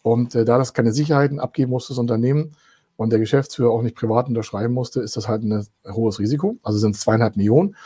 [0.03, 2.53] Und äh, da das keine Sicherheiten abgeben muss, das Unternehmen,
[2.99, 6.59] und der Geschäftsführer auch nicht privat unterschreiben musste, ist das halt ein hohes Risiko.
[6.65, 7.77] Also sind es zweieinhalb Millionen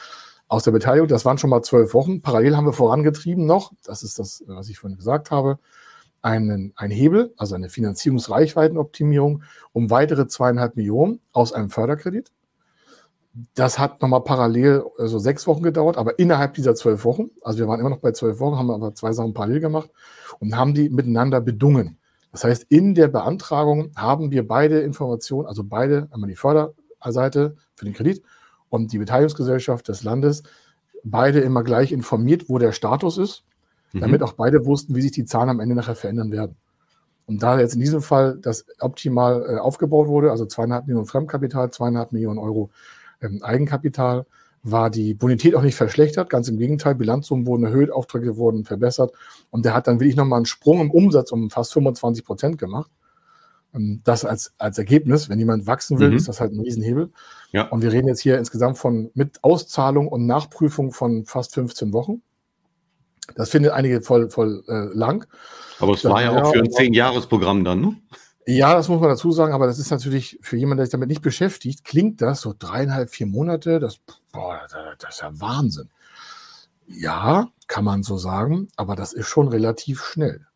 [0.48, 1.06] aus der Beteiligung.
[1.06, 2.22] Das waren schon mal zwölf Wochen.
[2.22, 5.58] Parallel haben wir vorangetrieben noch, das ist das, was ich vorhin gesagt habe,
[6.22, 12.32] einen, ein Hebel, also eine Finanzierungsreichweitenoptimierung um weitere zweieinhalb Millionen aus einem Förderkredit.
[13.54, 17.58] Das hat nochmal parallel so also sechs Wochen gedauert, aber innerhalb dieser zwölf Wochen, also
[17.58, 19.90] wir waren immer noch bei zwölf Wochen, haben aber zwei Sachen parallel gemacht
[20.38, 21.98] und haben die miteinander bedungen.
[22.32, 27.84] Das heißt, in der Beantragung haben wir beide Informationen, also beide, einmal die Förderseite für
[27.84, 28.22] den Kredit
[28.70, 30.42] und die Beteiligungsgesellschaft des Landes,
[31.04, 33.44] beide immer gleich informiert, wo der Status ist,
[33.92, 34.00] mhm.
[34.00, 36.56] damit auch beide wussten, wie sich die Zahlen am Ende nachher verändern werden.
[37.26, 41.70] Und da jetzt in diesem Fall das optimal äh, aufgebaut wurde, also zweieinhalb Millionen Fremdkapital,
[41.70, 42.70] zweieinhalb Millionen Euro
[43.20, 44.26] ähm, Eigenkapital,
[44.62, 49.12] war die Bonität auch nicht verschlechtert, ganz im Gegenteil, Bilanzsummen wurden erhöht, Aufträge wurden verbessert
[49.50, 52.90] und der hat dann wirklich nochmal einen Sprung im Umsatz um fast 25 Prozent gemacht.
[53.74, 56.16] Ähm, das als, als Ergebnis, wenn jemand wachsen will, mhm.
[56.16, 57.10] ist das halt ein Riesenhebel.
[57.50, 57.68] Ja.
[57.68, 62.22] Und wir reden jetzt hier insgesamt von mit Auszahlung und Nachprüfung von fast 15 Wochen.
[63.34, 65.26] Das findet einige voll, voll äh, lang.
[65.78, 67.96] Aber es war ja auch für ein Zehn-Jahres-Programm dann, ne?
[68.46, 71.08] Ja, das muss man dazu sagen, aber das ist natürlich für jemanden, der sich damit
[71.08, 74.00] nicht beschäftigt, klingt das so dreieinhalb, vier Monate, das,
[74.32, 74.60] boah,
[74.98, 75.90] das ist ja Wahnsinn.
[76.86, 80.46] Ja, kann man so sagen, aber das ist schon relativ schnell.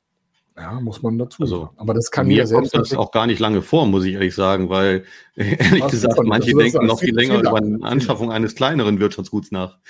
[0.58, 1.74] Ja, muss man dazu also, sagen.
[1.76, 2.72] Aber das kann mir selbst.
[2.72, 6.54] Kommt das auch gar nicht lange vor, muss ich ehrlich sagen, weil ehrlich gesagt, manche
[6.54, 9.78] denken noch viel länger über die Anschaffung eines kleineren Wirtschaftsguts nach.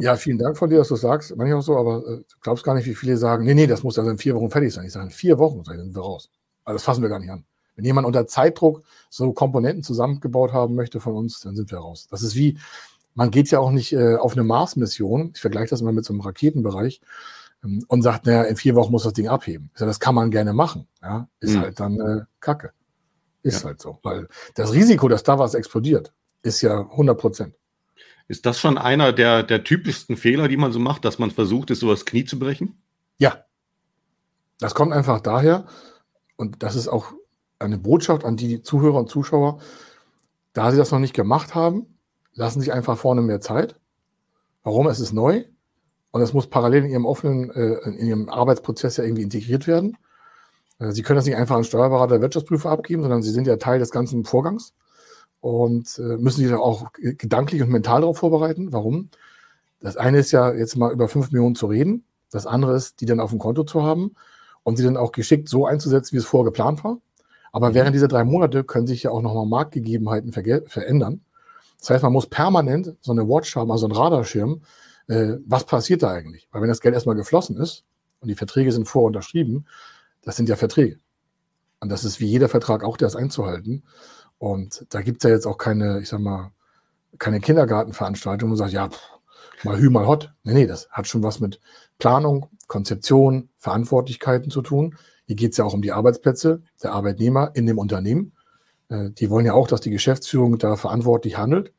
[0.00, 1.36] Ja, vielen Dank von dir, dass du sagst.
[1.36, 3.82] Manchmal auch so, aber äh, du glaubst gar nicht, wie viele sagen, nee, nee, das
[3.82, 4.86] muss also in vier Wochen fertig sein.
[4.86, 6.30] Ich sage, in vier Wochen sind wir raus.
[6.68, 7.44] Also das fassen wir gar nicht an.
[7.76, 12.08] Wenn jemand unter Zeitdruck so Komponenten zusammengebaut haben möchte von uns, dann sind wir raus.
[12.10, 12.58] Das ist wie,
[13.14, 15.30] man geht ja auch nicht äh, auf eine Mars-Mission.
[15.34, 17.00] Ich vergleiche das immer mit so einem Raketenbereich
[17.64, 19.70] ähm, und sagt, naja, in vier Wochen muss das Ding abheben.
[19.78, 20.86] Ja, das kann man gerne machen.
[21.00, 21.60] Ja, ist mhm.
[21.60, 22.72] halt dann äh, Kacke.
[23.42, 23.68] Ist ja.
[23.68, 23.98] halt so.
[24.02, 27.54] Weil das Risiko, dass da was explodiert, ist ja 100 Prozent.
[28.26, 31.70] Ist das schon einer der, der typischsten Fehler, die man so macht, dass man versucht,
[31.70, 32.76] es so das Knie zu brechen?
[33.16, 33.44] Ja.
[34.60, 35.66] Das kommt einfach daher,
[36.38, 37.12] und das ist auch
[37.58, 39.58] eine Botschaft an die Zuhörer und Zuschauer,
[40.52, 41.98] da sie das noch nicht gemacht haben,
[42.32, 43.76] lassen sich einfach vorne mehr Zeit.
[44.62, 44.86] Warum?
[44.86, 45.44] Es ist neu.
[46.12, 49.98] Und es muss parallel in ihrem offenen, äh, in ihrem Arbeitsprozess ja irgendwie integriert werden.
[50.78, 53.80] Äh, sie können das nicht einfach an Steuerberater Wirtschaftsprüfer abgeben, sondern sie sind ja Teil
[53.80, 54.74] des ganzen Vorgangs
[55.40, 58.72] und äh, müssen sich auch gedanklich und mental darauf vorbereiten.
[58.72, 59.10] Warum?
[59.80, 62.04] Das eine ist ja jetzt mal über fünf Millionen zu reden.
[62.30, 64.14] Das andere ist, die dann auf dem Konto zu haben
[64.68, 66.98] und sie dann auch geschickt so einzusetzen, wie es vorher geplant war.
[67.52, 71.22] Aber während dieser drei Monate können sich ja auch nochmal Marktgegebenheiten verändern.
[71.80, 74.60] Das heißt, man muss permanent so eine Watch haben, also einen Radarschirm,
[75.06, 76.48] äh, was passiert da eigentlich?
[76.52, 77.84] Weil wenn das Geld erstmal geflossen ist
[78.20, 79.66] und die Verträge sind vorunterschrieben,
[80.20, 80.98] das sind ja Verträge.
[81.80, 83.84] Und das ist wie jeder Vertrag auch, der ist einzuhalten.
[84.36, 86.52] Und da gibt es ja jetzt auch keine, ich sag mal,
[87.18, 89.17] keine Kindergartenveranstaltung, wo man sagt, ja, pff,
[89.64, 90.32] mal hü, mal hot.
[90.44, 91.60] Nee, nee, das hat schon was mit
[91.98, 94.96] Planung, Konzeption, Verantwortlichkeiten zu tun.
[95.26, 98.32] Hier geht es ja auch um die Arbeitsplätze der Arbeitnehmer in dem Unternehmen.
[98.88, 101.72] Äh, die wollen ja auch, dass die Geschäftsführung da verantwortlich handelt.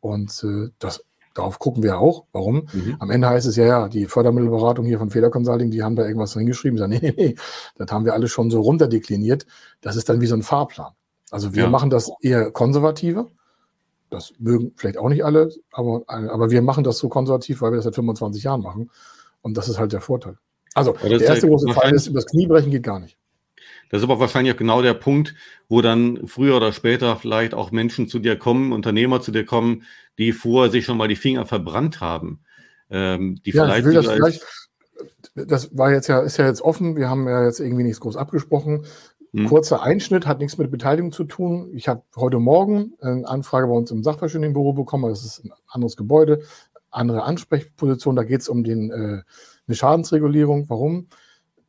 [0.00, 1.04] Und äh, das
[1.36, 2.24] Darauf gucken wir auch.
[2.32, 2.66] Warum?
[2.72, 2.96] Mhm.
[2.98, 6.06] Am Ende heißt es ja, ja, die Fördermittelberatung hier von Feder Consulting, die haben da
[6.06, 6.78] irgendwas hingeschrieben.
[6.78, 7.34] Sagen, nee, nee, nee,
[7.76, 9.46] das haben wir alles schon so runterdekliniert.
[9.82, 10.92] Das ist dann wie so ein Fahrplan.
[11.30, 11.68] Also wir ja.
[11.68, 13.26] machen das eher konservativer.
[14.10, 17.76] Das mögen vielleicht auch nicht alle, aber, aber wir machen das so konservativ, weil wir
[17.76, 18.90] das seit 25 Jahren machen.
[19.42, 20.38] Und das ist halt der Vorteil.
[20.74, 23.16] Also, der erste große Fall ist, übers Knie brechen geht gar nicht.
[23.90, 25.34] Das ist aber wahrscheinlich auch genau der Punkt,
[25.68, 29.84] wo dann früher oder später vielleicht auch Menschen zu dir kommen, Unternehmer zu dir kommen,
[30.18, 32.40] die vorher sich schon mal die Finger verbrannt haben.
[32.90, 34.44] Ähm, die ja, vielleicht, ich will das vielleicht,
[35.34, 38.16] das war jetzt ja, ist ja jetzt offen, wir haben ja jetzt irgendwie nichts groß
[38.16, 38.86] abgesprochen.
[39.36, 39.48] Hm.
[39.48, 41.70] Kurzer Einschnitt, hat nichts mit Beteiligung zu tun.
[41.74, 45.98] Ich habe heute Morgen eine Anfrage bei uns im Sachverständigenbüro bekommen, das ist ein anderes
[45.98, 46.40] Gebäude,
[46.90, 49.22] andere Ansprechposition, da geht es um den, äh,
[49.66, 50.70] eine Schadensregulierung.
[50.70, 51.08] Warum?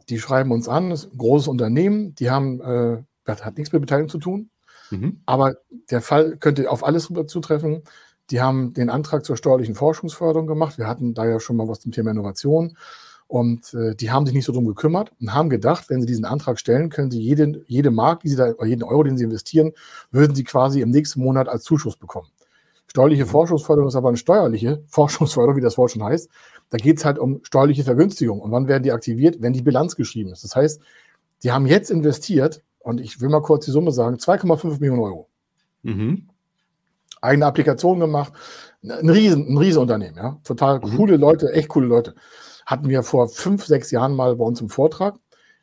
[0.08, 3.74] Die schreiben uns an, das ist ein großes Unternehmen, die haben, äh, das hat nichts
[3.74, 4.50] mit Beteiligung zu tun,
[4.90, 5.20] mhm.
[5.26, 5.58] aber
[5.92, 7.84] der Fall könnte auf alles zutreffen.
[8.30, 10.78] Die haben den Antrag zur steuerlichen Forschungsförderung gemacht.
[10.78, 12.78] Wir hatten da ja schon mal was zum Thema Innovation.
[13.28, 16.24] Und äh, die haben sich nicht so drum gekümmert und haben gedacht, wenn sie diesen
[16.24, 19.26] Antrag stellen, können sie jeden, jede Mark, die sie da, oder jeden Euro, den sie
[19.26, 19.74] investieren,
[20.12, 22.30] würden sie quasi im nächsten Monat als Zuschuss bekommen.
[22.88, 23.30] Steuerliche mhm.
[23.30, 26.30] Forschungsförderung ist aber eine steuerliche Forschungsförderung, wie das Wort schon heißt.
[26.70, 28.40] Da geht es halt um steuerliche Vergünstigung.
[28.40, 29.42] Und wann werden die aktiviert?
[29.42, 30.44] Wenn die Bilanz geschrieben ist.
[30.44, 30.82] Das heißt,
[31.44, 35.28] die haben jetzt investiert, und ich will mal kurz die Summe sagen, 2,5 Millionen Euro.
[35.84, 36.30] Mhm.
[37.22, 38.32] Eigene Applikation gemacht.
[38.84, 40.40] Ein Riesen, ein Riesenunternehmen, ja.
[40.44, 40.96] Total mhm.
[40.96, 42.16] coole Leute, echt coole Leute.
[42.68, 45.16] Hatten wir vor fünf, sechs Jahren mal bei uns im Vortrag.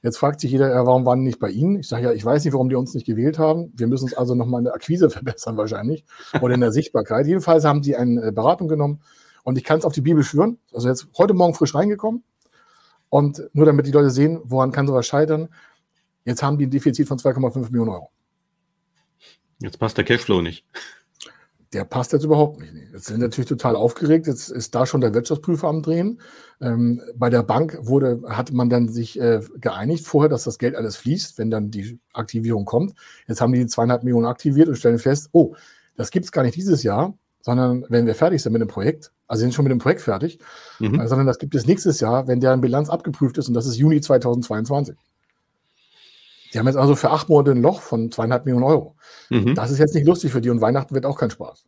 [0.02, 1.78] Jetzt fragt sich jeder, warum waren die nicht bei Ihnen?
[1.80, 3.70] Ich sage ja, ich weiß nicht, warum die uns nicht gewählt haben.
[3.76, 6.06] Wir müssen uns also nochmal in der Akquise verbessern wahrscheinlich
[6.40, 7.26] oder in der Sichtbarkeit.
[7.26, 9.02] Jedenfalls haben die eine Beratung genommen
[9.42, 10.58] und ich kann es auf die Bibel schwören.
[10.72, 12.24] Also jetzt heute Morgen frisch reingekommen.
[13.10, 15.50] Und nur damit die Leute sehen, woran kann sowas scheitern.
[16.24, 18.10] Jetzt haben die ein Defizit von 2,5 Millionen Euro.
[19.60, 20.64] Jetzt passt der Cashflow nicht.
[21.74, 22.72] Der passt jetzt überhaupt nicht.
[22.92, 24.28] Jetzt sind natürlich total aufgeregt.
[24.28, 26.20] Jetzt ist da schon der Wirtschaftsprüfer am Drehen.
[26.60, 30.76] Ähm, bei der Bank wurde, hat man dann sich äh, geeinigt vorher, dass das Geld
[30.76, 32.94] alles fließt, wenn dann die Aktivierung kommt.
[33.26, 35.56] Jetzt haben die die zweieinhalb Millionen aktiviert und stellen fest, oh,
[35.96, 39.12] das gibt es gar nicht dieses Jahr, sondern wenn wir fertig sind mit dem Projekt,
[39.26, 40.38] also sind schon mit dem Projekt fertig,
[40.78, 41.00] mhm.
[41.00, 43.76] äh, sondern das gibt es nächstes Jahr, wenn deren Bilanz abgeprüft ist und das ist
[43.76, 44.96] Juni 2022.
[46.54, 48.94] Die haben jetzt also für acht Monate ein Loch von zweieinhalb Millionen Euro.
[49.28, 49.56] Mhm.
[49.56, 51.64] Das ist jetzt nicht lustig für die und Weihnachten wird auch kein Spaß.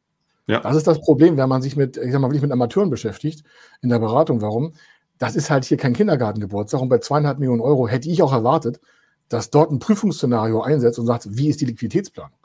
[0.46, 0.60] Ja.
[0.60, 3.44] Das ist das Problem, wenn man sich mit, ich sag mal, wirklich mit Amateuren beschäftigt
[3.82, 4.40] in der Beratung.
[4.40, 4.74] Warum?
[5.18, 8.80] Das ist halt hier kein Kindergartengeburtstag und bei zweieinhalb Millionen Euro hätte ich auch erwartet,
[9.28, 12.38] dass dort ein Prüfungsszenario einsetzt und sagt, wie ist die Liquiditätsplanung?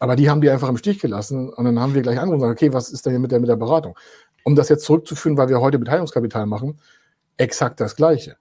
[0.00, 2.50] Aber die haben die einfach im Stich gelassen und dann haben wir gleich und gesagt,
[2.52, 3.96] okay, was ist denn hier mit der, mit der Beratung?
[4.42, 6.80] Um das jetzt zurückzuführen, weil wir heute Beteiligungskapital machen,
[7.36, 8.36] exakt das Gleiche.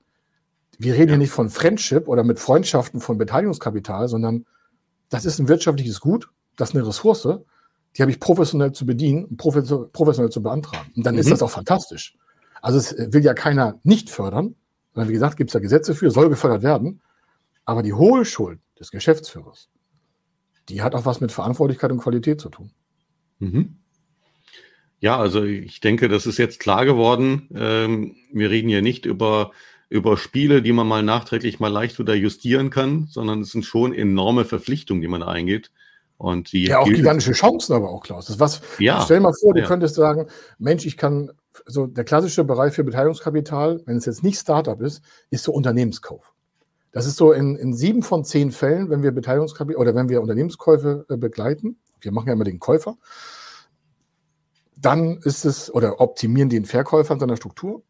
[0.80, 4.46] Wir reden hier nicht von Friendship oder mit Freundschaften von Beteiligungskapital, sondern
[5.10, 7.40] das ist ein wirtschaftliches Gut, das ist eine Ressource,
[7.96, 10.92] die habe ich professionell zu bedienen und professionell zu beantragen.
[10.96, 11.22] Und dann mhm.
[11.22, 12.16] ist das auch fantastisch.
[12.62, 14.56] Also es will ja keiner nicht fördern,
[14.94, 17.02] sondern wie gesagt, gibt es da Gesetze für, soll gefördert werden.
[17.66, 19.70] Aber die Hohlschuld des Geschäftsführers,
[20.70, 22.72] die hat auch was mit Verantwortlichkeit und Qualität zu tun.
[23.40, 23.78] Mhm.
[25.00, 27.50] Ja, also ich denke, das ist jetzt klar geworden.
[27.54, 29.52] Ähm, wir reden hier nicht über,
[29.94, 33.94] über Spiele, die man mal nachträglich mal leicht wieder justieren kann, sondern es sind schon
[33.94, 35.70] enorme Verpflichtungen, die man da eingeht.
[36.18, 38.26] Und die ja, auch gigantische Chancen aber auch, Klaus.
[38.26, 39.68] Das was, ja, stell dir mal vor, du ja.
[39.68, 40.26] könntest sagen,
[40.58, 41.32] Mensch, ich kann,
[41.68, 46.34] so der klassische Bereich für Beteiligungskapital, wenn es jetzt nicht Startup ist, ist so Unternehmenskauf.
[46.92, 50.22] Das ist so in, in sieben von zehn Fällen, wenn wir Beteiligungskapital oder wenn wir
[50.22, 52.98] Unternehmenskäufe äh, begleiten, wir machen ja immer den Käufer,
[54.76, 57.84] dann ist es, oder optimieren den Verkäufer an seiner Struktur,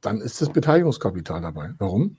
[0.00, 1.74] dann ist es Beteiligungskapital dabei.
[1.78, 2.16] Warum?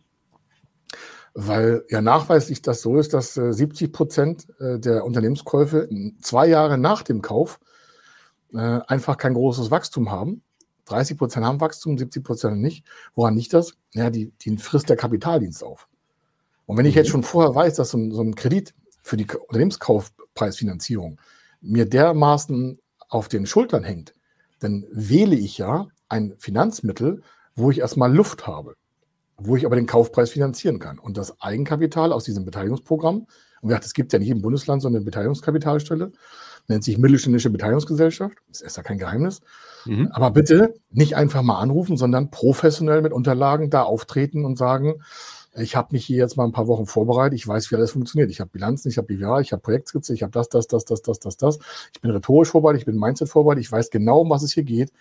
[1.33, 5.87] Weil ja nachweislich das so ist, dass 70 äh, Prozent äh, der Unternehmenskäufe
[6.21, 7.59] zwei Jahre nach dem Kauf
[8.53, 10.41] äh, einfach kein großes Wachstum haben.
[10.85, 12.85] 30 Prozent haben Wachstum, 70 Prozent nicht.
[13.15, 13.75] Woran nicht das?
[13.93, 15.87] Ja, die, die frisst der Kapitaldienst auf.
[16.65, 17.11] Und wenn ich jetzt mhm.
[17.11, 21.19] schon vorher weiß, dass so ein, so ein Kredit für die Unternehmenskaufpreisfinanzierung
[21.61, 24.13] mir dermaßen auf den Schultern hängt,
[24.59, 27.21] dann wähle ich ja ein Finanzmittel,
[27.59, 28.75] wo ich erstmal Luft habe,
[29.37, 30.97] wo ich aber den Kaufpreis finanzieren kann.
[30.97, 33.27] Und das Eigenkapital aus diesem Beteiligungsprogramm,
[33.61, 36.11] und es gibt ja nicht im Bundesland so eine Beteiligungskapitalstelle,
[36.67, 39.41] nennt sich Mittelständische Beteiligungsgesellschaft, das ist ja kein Geheimnis.
[39.85, 40.09] Mhm.
[40.11, 45.01] Aber bitte nicht einfach mal anrufen, sondern professionell mit Unterlagen da auftreten und sagen,
[45.55, 48.29] ich habe mich hier jetzt mal ein paar Wochen vorbereitet, ich weiß, wie alles funktioniert.
[48.29, 51.01] Ich habe Bilanzen, ich habe BWA, ich habe Projektskizze, ich habe das, das, das, das,
[51.01, 51.59] das, das, das.
[51.93, 54.63] Ich bin rhetorisch vorbereitet, ich bin Mindset vorbereitet, ich weiß genau, um was es hier
[54.63, 54.91] geht.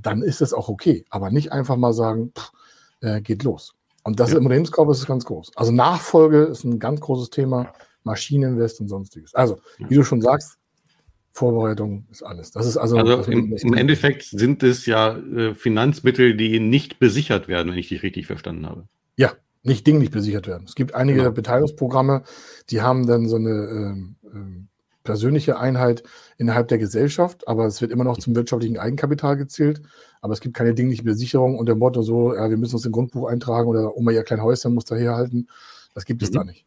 [0.00, 1.04] Dann ist es auch okay.
[1.10, 2.52] Aber nicht einfach mal sagen, pff,
[3.00, 3.74] äh, geht los.
[4.04, 4.38] Und das ja.
[4.38, 5.52] im Unternehmenskauf ist ganz groß.
[5.56, 7.72] Also Nachfolge ist ein ganz großes Thema,
[8.04, 9.34] Maschineninvest und sonstiges.
[9.34, 10.58] Also, wie du schon sagst,
[11.32, 12.50] Vorbereitung ist alles.
[12.52, 17.46] Das ist also, also im, im, Endeffekt sind es ja äh, Finanzmittel, die nicht besichert
[17.46, 18.88] werden, wenn ich dich richtig verstanden habe.
[19.16, 19.32] Ja,
[19.62, 20.64] nicht dinglich besichert werden.
[20.66, 21.32] Es gibt einige genau.
[21.32, 22.22] Beteiligungsprogramme,
[22.70, 24.64] die haben dann so eine äh, äh,
[25.06, 26.02] persönliche Einheit
[26.36, 29.80] innerhalb der Gesellschaft, aber es wird immer noch zum wirtschaftlichen Eigenkapital gezählt.
[30.20, 32.92] Aber es gibt keine dingliche Besicherung unter dem Motto so, ja, wir müssen uns im
[32.92, 35.48] Grundbuch eintragen oder Oma ihr klein Häuschen muss da herhalten.
[35.94, 36.34] Das gibt es mhm.
[36.34, 36.66] da nicht.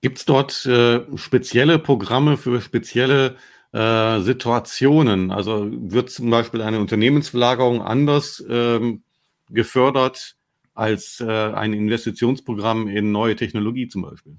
[0.00, 3.36] Gibt es dort äh, spezielle Programme für spezielle
[3.72, 5.30] äh, Situationen?
[5.30, 9.02] Also wird zum Beispiel eine Unternehmensverlagerung anders ähm,
[9.50, 10.36] gefördert
[10.74, 14.36] als äh, ein Investitionsprogramm in neue Technologie zum Beispiel?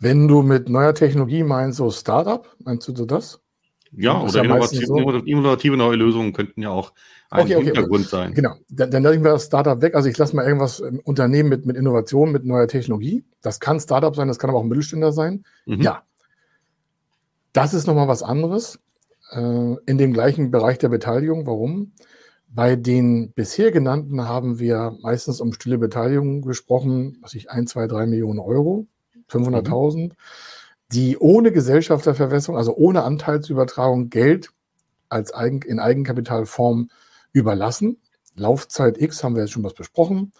[0.00, 3.40] Wenn du mit neuer Technologie meinst, so Startup, meinst du das?
[3.92, 4.96] Ja, oder ja innovative, so.
[4.98, 6.92] innovative, neue Lösungen könnten ja auch
[7.30, 8.10] ein okay, okay, Hintergrund okay.
[8.10, 8.34] sein.
[8.34, 9.94] Genau, dann, dann lassen wir das Startup weg.
[9.94, 13.24] Also ich lasse mal irgendwas im Unternehmen mit, mit Innovation, mit neuer Technologie.
[13.42, 15.44] Das kann Startup sein, das kann aber auch ein Mittelständler sein.
[15.66, 15.80] Mhm.
[15.80, 16.02] Ja,
[17.52, 18.78] das ist nochmal was anderes
[19.32, 21.46] äh, in dem gleichen Bereich der Beteiligung.
[21.46, 21.92] Warum?
[22.48, 27.86] Bei den bisher genannten haben wir meistens um stille Beteiligung gesprochen, was ich, ein, zwei,
[27.86, 28.86] drei Millionen Euro,
[29.30, 30.12] 500.000, mhm.
[30.92, 34.50] die ohne Gesellschafterverwässerung, also ohne Anteilsübertragung Geld
[35.08, 36.90] als Eigen, in Eigenkapitalform
[37.32, 37.98] überlassen.
[38.34, 40.32] Laufzeit X haben wir jetzt schon was besprochen.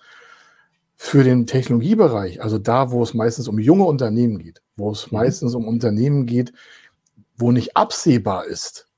[0.94, 5.18] Für den Technologiebereich, also da, wo es meistens um junge Unternehmen geht, wo es mhm.
[5.18, 6.52] meistens um Unternehmen geht,
[7.36, 8.88] wo nicht absehbar ist,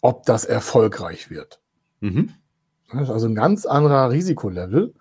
[0.00, 1.60] ob das erfolgreich wird.
[2.00, 2.30] Mhm.
[2.92, 4.94] Das ist also ein ganz anderer Risikolevel.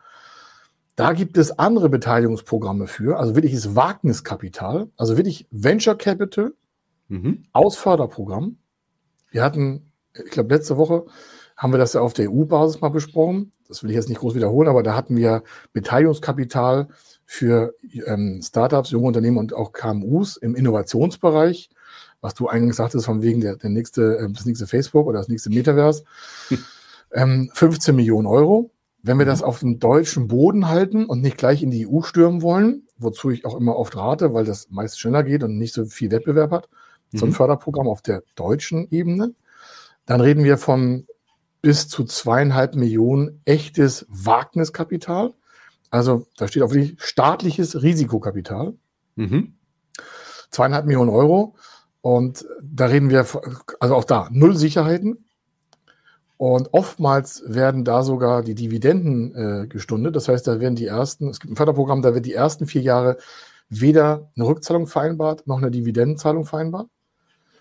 [0.95, 6.53] Da gibt es andere Beteiligungsprogramme für, also wirkliches Wagniskapital, also wirklich Venture Capital
[7.08, 7.45] mhm.
[7.51, 8.58] aus Förderprogramm.
[9.32, 11.06] Wir hatten, ich glaube, letzte Woche
[11.58, 13.51] haben wir das ja auf der EU-Basis mal besprochen.
[13.67, 16.89] Das will ich jetzt nicht groß wiederholen, aber da hatten wir Beteiligungskapital
[17.25, 17.73] für
[18.06, 21.69] ähm, Startups, junge Unternehmen und auch KMUs im Innovationsbereich,
[22.21, 25.29] was du eingangs sagtest, von wegen der, der nächste, äh, das nächste Facebook oder das
[25.29, 26.03] nächste Metaverse.
[27.13, 28.72] ähm, 15 Millionen Euro.
[29.05, 29.45] Wenn wir das mhm.
[29.45, 33.45] auf dem deutschen Boden halten und nicht gleich in die EU stürmen wollen, wozu ich
[33.45, 36.69] auch immer oft rate, weil das meist schneller geht und nicht so viel Wettbewerb hat,
[37.11, 37.17] mhm.
[37.17, 37.33] so ein mhm.
[37.33, 39.35] Förderprogramm auf der deutschen Ebene,
[40.05, 41.05] dann reden wir von
[41.61, 45.33] bis zu zweieinhalb Millionen echtes Wagniskapital.
[45.89, 48.73] Also da steht auch wirklich staatliches Risikokapital.
[49.15, 49.55] Mhm.
[50.49, 51.55] Zweieinhalb Millionen Euro.
[52.01, 53.25] Und da reden wir,
[53.79, 55.22] also auch da, null Sicherheiten.
[56.38, 60.15] Und oftmals werden da sogar die Dividenden äh, gestundet.
[60.15, 62.82] Das heißt, da werden die ersten, es gibt ein Förderprogramm, da wird die ersten vier
[62.82, 63.17] Jahre
[63.69, 66.88] weder eine Rückzahlung vereinbart noch eine Dividendenzahlung vereinbart,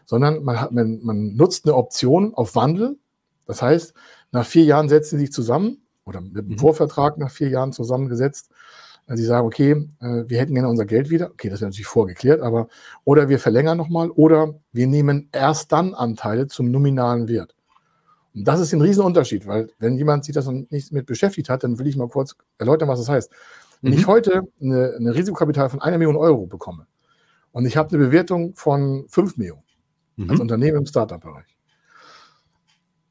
[0.04, 2.98] sondern man, hat, man, man nutzt eine Option auf Wandel.
[3.46, 3.94] Das heißt,
[4.30, 6.58] nach vier Jahren setzen sie sich zusammen oder mit einem mhm.
[6.58, 8.50] Vorvertrag nach vier Jahren zusammengesetzt.
[9.08, 11.30] Sie sagen, okay, äh, wir hätten gerne unser Geld wieder.
[11.30, 12.68] Okay, das ist natürlich vorgeklärt, aber
[13.04, 17.54] oder wir verlängern nochmal oder wir nehmen erst dann Anteile zum nominalen Wert.
[18.34, 21.64] Und das ist ein Riesenunterschied, weil wenn jemand sich das noch nicht mit beschäftigt hat,
[21.64, 23.30] dann will ich mal kurz erläutern, was das heißt.
[23.82, 23.98] Wenn mhm.
[23.98, 26.86] ich heute eine, eine Risikokapital von einer Million Euro bekomme
[27.52, 29.64] und ich habe eine Bewertung von fünf Millionen
[30.16, 30.30] mhm.
[30.30, 31.56] als Unternehmen im Startup-Bereich,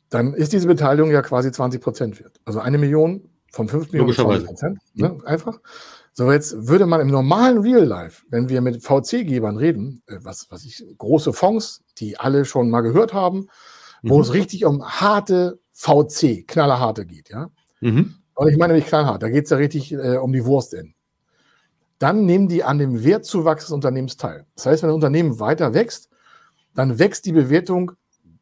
[0.09, 2.39] dann ist diese Beteiligung ja quasi 20 Prozent wert.
[2.45, 4.79] Also eine Million von fünf Millionen 20 Prozent.
[4.95, 5.09] Ne?
[5.09, 5.25] Mhm.
[5.25, 5.59] Einfach.
[6.13, 10.47] So, jetzt würde man im normalen Real Life, wenn wir mit VC-Gebern reden, äh, was,
[10.49, 13.47] was ich, große Fonds, die alle schon mal gehört haben,
[14.01, 14.21] wo mhm.
[14.21, 17.49] es richtig um harte VC, knallerharte geht, ja.
[17.79, 18.15] Mhm.
[18.35, 20.93] Und ich meine nicht knallhart, da geht es ja richtig äh, um die Wurst in.
[21.99, 24.45] Dann nehmen die an dem Wertzuwachs des Unternehmens teil.
[24.55, 26.09] Das heißt, wenn ein Unternehmen weiter wächst,
[26.73, 27.91] dann wächst die Bewertung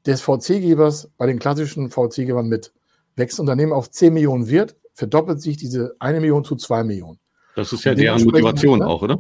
[0.05, 2.73] des VC-Gebers bei den klassischen VC-Gebern mit.
[3.15, 7.19] Wächst das Unternehmen auf 10 Millionen Wert, verdoppelt sich diese 1 Million zu 2 Millionen.
[7.59, 8.87] Das ist ja deren Motivation ne?
[8.87, 9.19] auch, oder?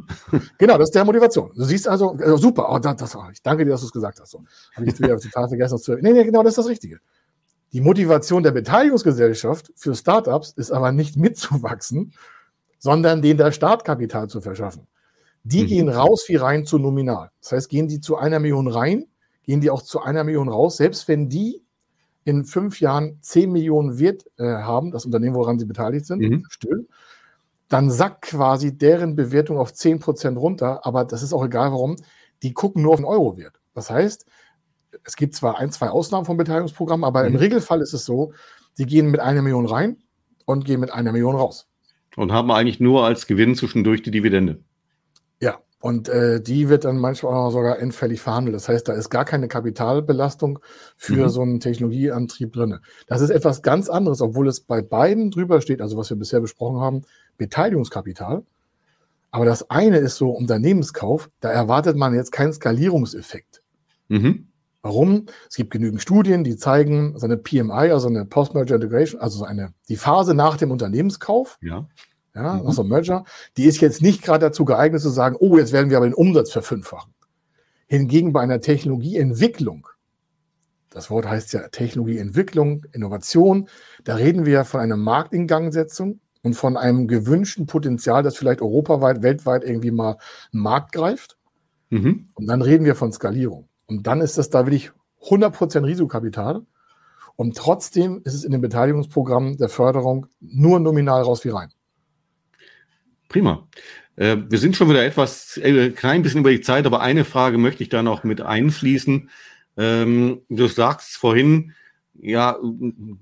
[0.57, 1.51] Genau, das ist deren Motivation.
[1.55, 3.91] Du siehst also, also super, oh, das, das, oh, ich danke dir, dass du es
[3.91, 4.31] gesagt hast.
[4.31, 4.43] So.
[4.75, 6.99] Habe ich wieder total vergessen zu Nee, nee, genau, das ist das Richtige.
[7.73, 12.13] Die Motivation der Beteiligungsgesellschaft für Startups ist aber nicht mitzuwachsen,
[12.79, 14.87] sondern denen das Startkapital zu verschaffen.
[15.43, 15.67] Die mhm.
[15.67, 17.31] gehen raus wie rein zu nominal.
[17.41, 19.05] Das heißt, gehen die zu einer Million rein,
[19.43, 21.61] gehen die auch zu einer Million raus, selbst wenn die
[22.25, 26.45] in fünf Jahren zehn Millionen Wert äh, haben, das Unternehmen, woran sie beteiligt sind, mhm.
[26.49, 26.87] still,
[27.69, 31.95] dann sackt quasi deren Bewertung auf 10% runter, aber das ist auch egal warum,
[32.43, 33.59] die gucken nur auf den Euro-Wert.
[33.73, 34.25] Das heißt,
[35.03, 37.29] es gibt zwar ein, zwei Ausnahmen vom Beteiligungsprogramm, aber mhm.
[37.29, 38.33] im Regelfall ist es so,
[38.77, 39.97] die gehen mit einer Million rein
[40.45, 41.67] und gehen mit einer Million raus.
[42.15, 44.63] Und haben eigentlich nur als Gewinn zwischendurch die Dividende.
[45.39, 48.55] Ja, und äh, die wird dann manchmal auch sogar endfällig verhandelt.
[48.55, 50.59] Das heißt, da ist gar keine Kapitalbelastung
[50.97, 51.29] für mhm.
[51.29, 52.79] so einen Technologieantrieb drin.
[53.07, 56.41] Das ist etwas ganz anderes, obwohl es bei beiden drüber steht, also was wir bisher
[56.41, 57.01] besprochen haben,
[57.39, 58.43] Beteiligungskapital.
[59.31, 63.63] Aber das eine ist so Unternehmenskauf, da erwartet man jetzt keinen Skalierungseffekt.
[64.07, 64.47] Mhm.
[64.81, 65.25] Warum?
[65.49, 69.73] Es gibt genügend Studien, die zeigen, so eine PMI, also eine Post-Merger Integration, also eine,
[69.89, 71.87] die Phase nach dem Unternehmenskauf, ja,
[72.33, 72.67] ja mhm.
[72.67, 73.25] also Merger,
[73.57, 76.13] die ist jetzt nicht gerade dazu geeignet zu sagen, oh, jetzt werden wir aber den
[76.13, 77.13] Umsatz verfünffachen.
[77.87, 79.87] Hingegen bei einer Technologieentwicklung,
[80.89, 83.67] das Wort heißt ja Technologieentwicklung, Innovation,
[84.05, 89.63] da reden wir von einer Marktingangsetzung und von einem gewünschten Potenzial, das vielleicht europaweit, weltweit
[89.63, 90.17] irgendwie mal
[90.53, 91.37] einen Markt greift.
[91.89, 92.27] Mhm.
[92.33, 93.67] Und dann reden wir von Skalierung.
[93.87, 94.91] Und dann ist das da wirklich
[95.23, 96.61] 100% Risikokapital.
[97.35, 101.69] Und trotzdem ist es in dem Beteiligungsprogramm der Förderung nur nominal raus wie rein.
[103.29, 103.67] Prima.
[104.15, 107.57] Äh, wir sind schon wieder etwas, äh, klein bisschen über die Zeit, aber eine Frage
[107.57, 109.29] möchte ich da noch mit einschließen.
[109.77, 111.73] Ähm, du sagst vorhin,
[112.21, 112.57] ja,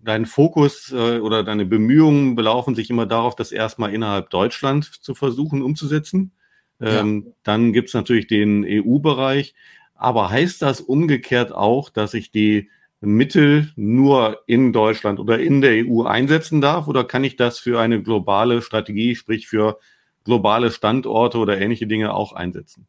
[0.03, 5.15] dein Fokus äh, oder deine Bemühungen belaufen sich immer darauf, das erstmal innerhalb Deutschland zu
[5.15, 6.31] versuchen umzusetzen.
[6.79, 7.31] Ähm, ja.
[7.43, 9.55] Dann gibt's natürlich den EU-Bereich.
[9.95, 15.85] Aber heißt das umgekehrt auch, dass ich die Mittel nur in Deutschland oder in der
[15.85, 16.87] EU einsetzen darf?
[16.87, 19.79] Oder kann ich das für eine globale Strategie, sprich für
[20.23, 22.87] globale Standorte oder ähnliche Dinge auch einsetzen?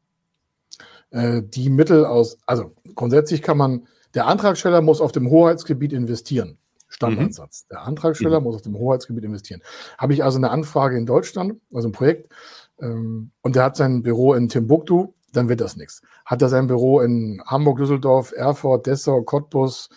[1.11, 6.59] Äh, die Mittel aus, also grundsätzlich kann man, der Antragsteller muss auf dem Hoheitsgebiet investieren.
[6.89, 7.65] Standardsatz.
[7.65, 7.75] Mhm.
[7.75, 8.45] Der Antragsteller mhm.
[8.45, 9.63] muss auf dem Hoheitsgebiet investieren.
[9.99, 12.33] Habe ich also eine Anfrage in Deutschland, also ein Projekt,
[12.81, 16.01] ähm, und der hat sein Büro in Timbuktu, dann wird das nichts.
[16.25, 19.91] Hat er sein Büro in Hamburg, Düsseldorf, Erfurt, Dessau, Cottbus,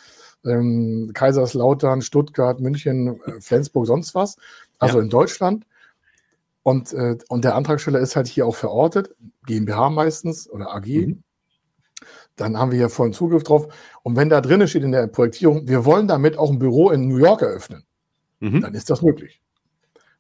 [0.44, 4.38] ähm, Kaiserslautern, Stuttgart, München, äh, Flensburg, sonst was,
[4.80, 5.04] also ja.
[5.04, 5.66] in Deutschland.
[6.64, 11.08] Und, äh, und der Antragsteller ist halt hier auch verortet, GmbH meistens oder AG.
[11.08, 11.24] Mhm.
[12.36, 13.68] Dann haben wir hier vollen Zugriff drauf.
[14.04, 17.08] Und wenn da drinnen steht in der Projektierung, wir wollen damit auch ein Büro in
[17.08, 17.84] New York eröffnen,
[18.40, 18.62] mhm.
[18.62, 19.42] dann ist das möglich.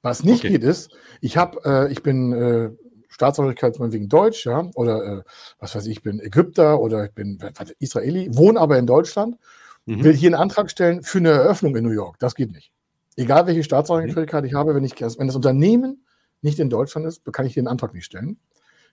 [0.01, 0.53] Was nicht okay.
[0.53, 0.91] geht, ist,
[1.21, 2.71] ich habe, äh, ich bin äh,
[3.07, 5.23] Staatsangehörigkeit wegen Deutsch, ja, oder äh,
[5.59, 7.37] was weiß ich, ich bin Ägypter oder ich bin
[7.79, 9.37] Israeli, wohne aber in Deutschland,
[9.85, 10.03] mhm.
[10.03, 12.17] will hier einen Antrag stellen für eine Eröffnung in New York.
[12.19, 12.71] Das geht nicht.
[13.15, 14.47] Egal welche Staatsangehörigkeit mhm.
[14.47, 16.05] ich habe, wenn, ich, wenn das Unternehmen
[16.41, 18.39] nicht in Deutschland ist, kann ich den Antrag nicht stellen.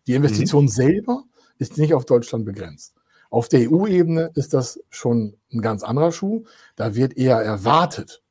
[0.06, 0.68] Die Investition mhm.
[0.68, 1.24] selber
[1.58, 2.97] ist nicht auf Deutschland begrenzt.
[3.30, 6.44] Auf der EU-Ebene ist das schon ein ganz anderer Schuh.
[6.76, 8.22] Da wird eher erwartet,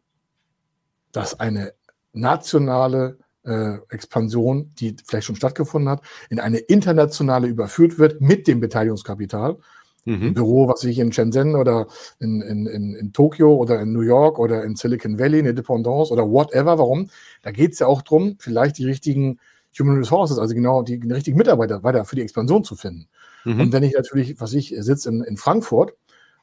[1.12, 1.74] dass eine
[2.14, 8.60] nationale äh, Expansion, die vielleicht schon stattgefunden hat, in eine internationale überführt wird mit dem
[8.60, 9.58] Beteiligungskapital.
[10.06, 10.28] Mhm.
[10.28, 11.88] Ein Büro, was ich in Shenzhen oder
[12.20, 16.12] in, in, in, in Tokio oder in New York oder in Silicon Valley, eine Dependance
[16.12, 16.78] oder whatever.
[16.78, 17.10] Warum?
[17.44, 19.40] Da geht es ja auch darum, vielleicht die richtigen
[19.78, 23.08] Human Resources, also genau die, die richtigen Mitarbeiter weiter für die Expansion zu finden.
[23.48, 23.62] Mhm.
[23.62, 25.94] Und wenn ich natürlich, was ich sitze in, in Frankfurt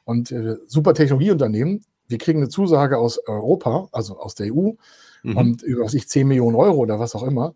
[0.05, 4.71] und äh, super Technologieunternehmen, wir kriegen eine Zusage aus Europa, also aus der EU,
[5.23, 5.37] mhm.
[5.37, 7.53] und über was ich 10 Millionen Euro oder was auch immer.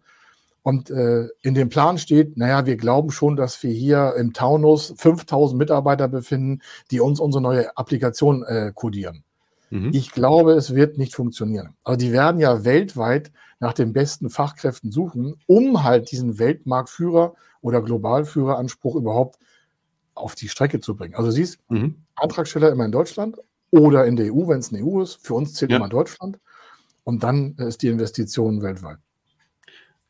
[0.62, 4.93] Und äh, in dem Plan steht, naja, wir glauben schon, dass wir hier im Taunus
[4.97, 9.24] 5000 Mitarbeiter befinden, die uns unsere neue Applikation äh, codieren.
[9.72, 9.89] Mhm.
[9.93, 11.76] Ich glaube, es wird nicht funktionieren.
[11.84, 17.82] Aber die werden ja weltweit nach den besten Fachkräften suchen, um halt diesen Weltmarktführer oder
[17.82, 19.38] Globalführeranspruch überhaupt
[20.16, 21.16] auf die Strecke zu bringen.
[21.16, 21.95] Also siehst, mhm.
[22.16, 23.38] Antragsteller immer in Deutschland
[23.72, 25.26] oder in der EU, wenn es eine EU ist.
[25.26, 25.78] Für uns zählt ja.
[25.78, 26.39] immer Deutschland.
[27.03, 28.97] Und dann ist die Investition weltweit.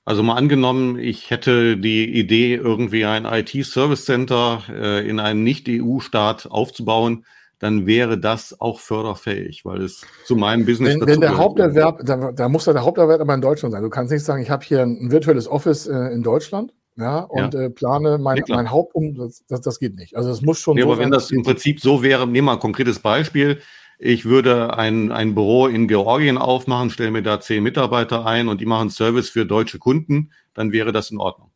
[0.06, 6.48] Also mal angenommen, ich hätte die Idee, irgendwie ein IT-Service Center äh, in einem Nicht-EU-Staat
[6.50, 7.26] aufzubauen,
[7.60, 12.32] dann wäre das auch förderfähig, weil es zu meinem Business Wenn, wenn der Haupterwerb, da,
[12.32, 13.84] da, muss ja der Haupterwerb aber in Deutschland sein.
[13.84, 17.54] Du kannst nicht sagen, ich habe hier ein virtuelles Office äh, in Deutschland ja, und
[17.54, 17.62] ja.
[17.62, 20.16] Äh, plane mein, ja, mein Hauptum, das, das, das, geht nicht.
[20.16, 20.76] Also es muss schon.
[20.76, 23.62] Nee, so aber wenn das im Prinzip so wäre, nehmen wir ein konkretes Beispiel.
[23.98, 28.62] Ich würde ein, ein Büro in Georgien aufmachen, stelle mir da zehn Mitarbeiter ein und
[28.62, 31.52] die machen Service für deutsche Kunden, dann wäre das in Ordnung.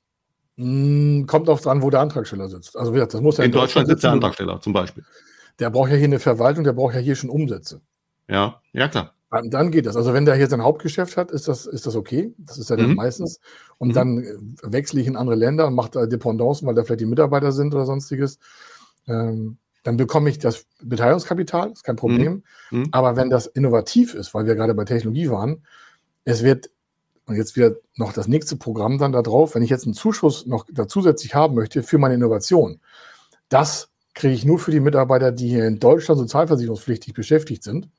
[0.58, 2.78] Hm, kommt auch dran, wo der Antragsteller sitzt.
[2.78, 5.04] Also das muss ja in, in Deutschland, Deutschland sitzt der Antragsteller zum Beispiel.
[5.60, 7.82] Der braucht ja hier eine Verwaltung, der braucht ja hier schon Umsätze.
[8.30, 9.14] Ja, ja klar.
[9.34, 9.96] Dann, dann geht das.
[9.96, 12.36] Also wenn der hier sein Hauptgeschäft hat, ist das, ist das okay.
[12.38, 12.96] Das ist ja dann mhm.
[12.96, 13.40] meistens.
[13.80, 13.94] Und mhm.
[13.94, 17.08] dann äh, wechsle ich in andere Länder und mache da Dependancen, weil da vielleicht die
[17.08, 18.38] Mitarbeiter sind oder sonstiges.
[19.08, 22.44] Ähm, dann bekomme ich das Beteiligungskapital, ist kein Problem.
[22.70, 22.80] Mhm.
[22.80, 22.90] mhm.
[22.92, 25.66] Aber wenn das innovativ ist, weil wir gerade bei Technologie waren,
[26.26, 26.70] es wird,
[27.26, 30.46] und jetzt wieder noch das nächste Programm dann da drauf, wenn ich jetzt einen Zuschuss
[30.46, 32.82] noch da zusätzlich haben möchte für meine Innovation,
[33.50, 37.90] das kriege ich nur für die Mitarbeiter, die hier in Deutschland sozialversicherungspflichtig beschäftigt sind.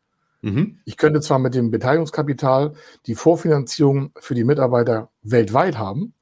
[0.44, 0.78] Mhm.
[0.84, 2.74] Ich könnte zwar mit dem Beteiligungskapital
[3.06, 6.12] die Vorfinanzierung für die Mitarbeiter weltweit haben,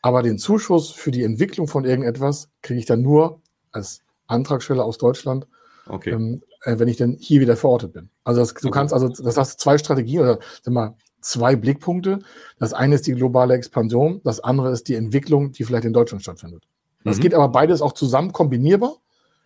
[0.00, 4.96] aber den Zuschuss für die Entwicklung von irgendetwas kriege ich dann nur als Antragsteller aus
[4.96, 5.46] Deutschland,
[5.86, 6.12] okay.
[6.12, 8.08] ähm, äh, wenn ich denn hier wieder verortet bin.
[8.24, 8.78] Also das, du okay.
[8.78, 12.20] kannst also, das hast zwei Strategien oder sag mal zwei Blickpunkte.
[12.58, 16.22] Das eine ist die globale Expansion, das andere ist die Entwicklung, die vielleicht in Deutschland
[16.22, 16.64] stattfindet.
[17.04, 17.20] Das mhm.
[17.20, 18.96] geht aber beides auch zusammen kombinierbar.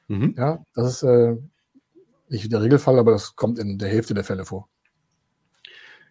[0.07, 0.35] Mhm.
[0.39, 1.37] Ja, das ist äh,
[2.33, 4.68] nicht der Regelfall, aber das kommt in der Hälfte der Fälle vor.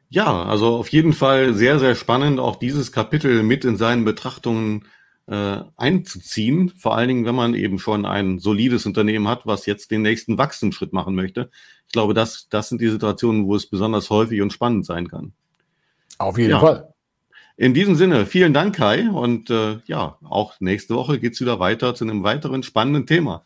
[0.10, 4.86] Ja, also auf jeden Fall sehr, sehr spannend, auch dieses Kapitel mit in seinen Betrachtungen
[5.28, 6.70] äh, einzuziehen.
[6.70, 10.38] Vor allen Dingen, wenn man eben schon ein solides Unternehmen hat, was jetzt den nächsten
[10.38, 11.50] Wachstumsschritt machen möchte.
[11.88, 15.34] Ich glaube, das, das sind die Situationen, wo es besonders häufig und spannend sein kann.
[16.18, 16.60] Auf jeden ja.
[16.60, 16.94] Fall.
[17.56, 19.10] In diesem Sinne, vielen Dank, Kai.
[19.10, 23.46] Und äh, ja, auch nächste Woche geht's wieder weiter zu einem weiteren spannenden Thema.